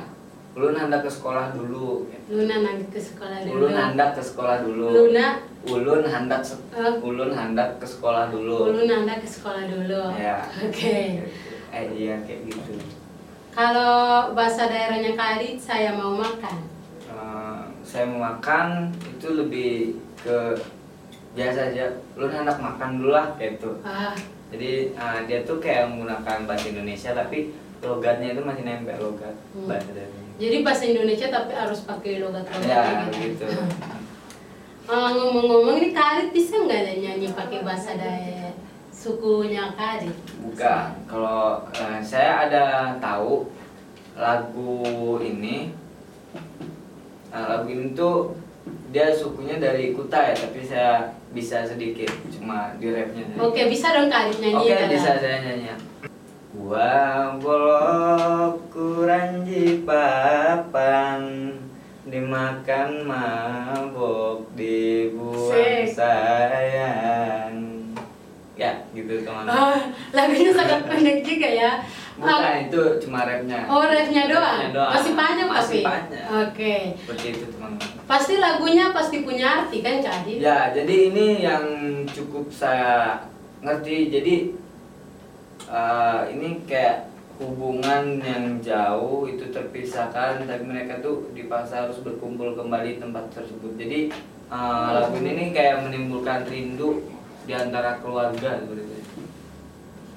ulun 0.53 0.77
hendak 0.77 1.01
ke 1.01 1.09
sekolah 1.09 1.49
dulu. 1.51 2.05
Luna 2.29 2.55
nanti 2.61 2.85
ke 2.87 3.01
sekolah 3.01 3.41
dulu. 3.41 3.57
ulun 3.57 3.73
hendak 3.73 4.09
ke 4.13 4.21
sekolah 4.21 4.55
dulu 4.61 4.85
Luna, 4.87 5.27
ulun 5.65 6.03
hendak 6.03 6.41
se- 6.41 6.61
Eh. 6.71 6.93
ulun 7.01 7.31
hendak 7.31 7.75
ke 7.75 7.85
sekolah 7.85 8.29
dulu 8.29 8.69
Ulun 8.69 8.85
anda 8.87 9.17
ke 9.17 9.25
sekolah 9.25 9.65
dulu. 9.65 10.13
ya 10.13 10.45
Oke. 10.61 11.25
eh 11.73 11.85
iya 11.91 12.15
kayak 12.21 12.47
gitu 12.47 12.77
Kalau 13.49 14.33
bahasa 14.33 14.65
daerahnya 14.65 15.13
Adit, 15.13 15.57
saya 15.57 15.93
mau 15.93 16.13
makan. 16.13 16.57
Uh, 17.05 17.61
saya 17.81 18.05
mau 18.07 18.31
makan 18.31 18.89
itu 19.11 19.27
lebih 19.31 19.73
ke 20.17 20.57
biasa 21.33 21.59
aja 21.67 21.85
ulun 22.13 22.29
hendak 22.31 22.57
makan 22.57 22.89
dulu 22.97 23.11
lah 23.11 23.33
kayak 23.33 23.57
gitu 23.57 23.71
Ah, 23.81 24.13
jadi 24.49 24.93
uh, 24.93 25.19
dia 25.25 25.41
tuh 25.41 25.57
kayak 25.57 25.89
menggunakan 25.89 26.45
bahasa 26.45 26.69
Indonesia 26.69 27.11
tapi 27.11 27.51
logatnya 27.79 28.31
itu 28.31 28.41
masih 28.41 28.63
nempel 28.63 28.97
logat 29.01 29.33
Hmm. 29.51 29.65
bahasa 29.65 29.89
daerahnya 29.91 30.21
jadi 30.33 30.57
bahasa 30.61 30.83
Indonesia 30.85 31.27
tapi 31.27 31.51
harus 31.51 31.79
pakai 31.83 32.13
logat-logat 32.19 32.63
ya 32.63 32.81
gitu. 33.09 33.45
gitu 33.45 33.45
Ah, 34.83 35.09
ngomong-ngomong 35.09 35.79
ini 35.79 35.89
Kak 35.89 36.07
Adit 36.11 36.29
bisa 36.35 36.59
nggak 36.59 36.79
ada 36.81 36.93
nyanyi 36.93 37.31
pakai 37.31 37.63
bahasa 37.63 37.95
daerah 37.95 38.51
sukunya 38.91 39.71
Kak 39.73 39.89
Adit? 39.95 40.11
Bukan. 40.37 40.87
Kalau 41.07 41.63
eh, 41.71 42.03
saya 42.03 42.45
ada 42.45 42.63
tahu 42.99 43.47
lagu 44.13 44.75
ini. 45.17 45.71
Nah, 47.31 47.43
lagu 47.47 47.67
ini 47.67 47.95
tuh 47.95 48.35
dia 48.91 49.07
sukunya 49.09 49.55
dari 49.55 49.95
Kutai, 49.95 50.35
tapi 50.35 50.59
saya 50.61 51.15
bisa 51.33 51.65
sedikit 51.65 52.07
cuma 52.29 52.77
di 52.77 52.87
rapnya. 52.87 53.25
Oke, 53.35 53.65
bisa 53.65 53.89
dong 53.91 54.05
Kak 54.05 54.29
nyanyi 54.31 54.53
Oke, 54.55 54.69
Kak? 54.71 54.87
bisa 54.87 55.11
saya 55.17 55.37
nyanyi. 55.41 55.73
Gua 56.53 57.33
bolok 57.41 58.61
kuranji 58.69 59.81
papan 59.81 61.49
dimakan 62.05 62.89
mabok 63.03 64.45
dibuang 64.53 65.49
Sik. 65.49 65.97
sayang 65.97 67.55
ya 68.53 68.69
gitu 68.93 69.25
teman 69.25 69.49
Ah, 69.49 69.81
lagunya 70.13 70.53
sangat 70.53 70.85
pendek 70.85 71.25
juga 71.25 71.49
ya. 71.49 71.71
Bukan 72.13 72.55
itu 72.69 72.81
cuma 73.01 73.25
rapnya 73.25 73.65
oh, 73.65 73.81
refnya 73.89 74.23
doang. 74.29 74.57
Rapnya 74.61 74.69
doang. 74.69 74.91
Masih 74.93 75.13
panjang 75.17 75.49
masih 75.49 75.79
tapi. 75.81 75.87
panjang 75.87 76.25
Oke. 76.45 76.75
seperti 77.01 77.25
itu 77.33 77.45
teman-teman 77.57 78.01
Pasti 78.03 78.33
lagunya 78.37 78.85
pasti 78.93 79.23
punya 79.23 79.47
arti 79.63 79.79
kan 79.81 80.03
Adit? 80.03 80.37
ya 80.37 80.69
jadi 80.75 80.95
ini 81.09 81.25
yang 81.41 81.65
cukup 82.05 82.51
saya 82.53 83.23
ngerti 83.63 84.11
jadi 84.11 84.35
eh, 85.71 86.19
ini 86.35 86.61
kayak 86.69 87.09
hubungan 87.41 88.21
yang 88.21 88.61
jauh 88.61 89.25
itu 89.25 89.49
terpisahkan 89.49 90.45
tapi 90.45 90.63
mereka 90.69 91.01
tuh 91.01 91.33
dipaksa 91.33 91.89
harus 91.89 91.97
berkumpul 92.05 92.53
kembali 92.53 93.01
tempat 93.01 93.33
tersebut 93.33 93.73
jadi 93.79 94.13
eh, 94.53 94.87
lagu 94.93 95.17
ini 95.17 95.31
nih 95.33 95.47
kayak 95.49 95.81
menimbulkan 95.87 96.45
rindu 96.45 97.07
di 97.43 97.51
antara 97.57 97.97
keluarga 97.99 98.61
seperti 98.61 98.93
itu 99.01 99.21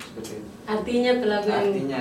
seperti 0.02 0.32
itu 0.44 0.55
Artinya 0.66 1.10
tuh 1.16 1.28
lagu 1.28 1.46
yang 1.46 1.64
artinya 1.64 2.00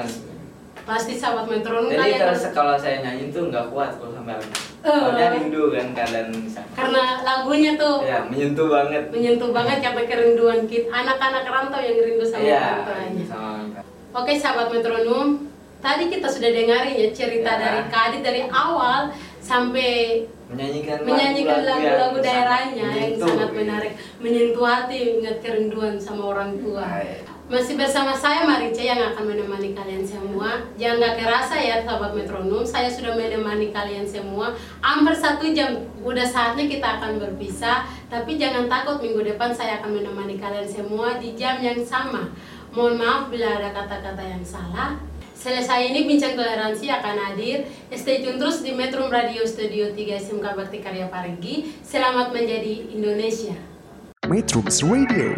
pasti 0.85 1.17
sahabat 1.17 1.49
metronom 1.49 1.89
jadi 1.89 2.21
kalian 2.21 2.53
kalau 2.53 2.77
saya 2.77 3.01
nyanyi 3.01 3.33
tuh 3.33 3.49
nggak 3.49 3.73
kuat 3.73 3.97
kalau 3.97 4.13
sampai 4.13 4.37
Eh. 4.85 4.93
soalnya 4.93 5.33
rindu 5.33 5.73
kan 5.73 5.97
keadaan 5.97 6.29
misalnya 6.29 6.69
karena 6.77 7.03
lagunya 7.25 7.71
tuh 7.73 8.05
ya 8.05 8.21
menyentuh 8.29 8.69
banget 8.69 9.03
menyentuh 9.09 9.49
banget 9.49 9.81
sampai 9.81 10.05
kerinduan 10.05 10.69
kita 10.69 10.85
anak-anak 10.93 11.41
rantau 11.41 11.81
yang 11.81 11.97
rindu 11.97 12.21
sama 12.21 12.45
Iya, 12.45 12.85
orang. 12.85 13.65
Oke 14.13 14.31
sahabat 14.37 14.69
metronom, 14.69 15.49
tadi 15.81 16.05
kita 16.07 16.29
sudah 16.29 16.53
dengarin 16.53 16.93
ya 16.95 17.09
cerita 17.11 17.51
Ya. 17.51 17.59
dari 17.59 17.81
Kadit 17.89 18.21
dari 18.21 18.41
awal 18.45 19.09
sampai 19.41 20.21
menyanyikan 20.47 21.01
menyanyikan 21.01 21.65
lagu-lagu 21.65 22.17
daerahnya 22.21 22.87
yang 22.93 23.17
sangat 23.17 23.49
menarik, 23.51 23.93
menyentuh 24.21 24.63
hati, 24.63 25.17
ingat 25.17 25.41
kerinduan 25.41 25.97
sama 25.97 26.29
orang 26.31 26.61
tua. 26.61 26.85
Baik. 26.85 27.34
Masih 27.45 27.77
bersama 27.77 28.17
saya 28.17 28.41
Marice 28.41 28.81
yang 28.81 28.97
akan 28.97 29.29
menemani 29.29 29.77
kalian 29.77 30.01
semua. 30.01 30.65
Jangan 30.81 30.97
gak 30.97 31.15
kerasa 31.21 31.53
ya 31.61 31.85
sahabat 31.85 32.17
metronom, 32.17 32.65
saya 32.65 32.89
sudah 32.89 33.13
menemani 33.13 33.69
kalian 33.69 34.01
semua 34.01 34.57
hampir 34.81 35.13
satu 35.13 35.45
jam. 35.53 35.77
Udah 36.01 36.25
saatnya 36.25 36.65
kita 36.65 36.97
akan 36.97 37.21
berpisah, 37.21 37.85
tapi 38.09 38.41
jangan 38.41 38.65
takut 38.65 38.97
minggu 38.97 39.21
depan 39.21 39.53
saya 39.53 39.77
akan 39.77 39.93
menemani 39.93 40.41
kalian 40.41 40.65
semua 40.65 41.21
di 41.21 41.37
jam 41.37 41.61
yang 41.61 41.77
sama. 41.85 42.33
Mohon 42.73 43.05
maaf 43.05 43.21
bila 43.29 43.61
ada 43.61 43.69
kata-kata 43.77 44.25
yang 44.25 44.41
salah. 44.41 44.97
Selesai 45.37 45.93
ini 45.93 46.09
bincang 46.09 46.33
toleransi 46.33 46.89
akan 46.89 47.29
hadir. 47.29 47.69
Stay 47.93 48.25
tune 48.25 48.41
terus 48.41 48.65
di 48.65 48.73
Metro 48.73 49.05
Radio 49.05 49.45
Studio 49.45 49.93
3 49.93 50.17
SMK 50.17 50.45
Bakti 50.57 50.81
Karya 50.81 51.05
Parigi. 51.13 51.69
Selamat 51.85 52.33
menjadi 52.33 52.89
Indonesia. 52.89 53.53
Metrums 54.25 54.81
Radio, 54.81 55.37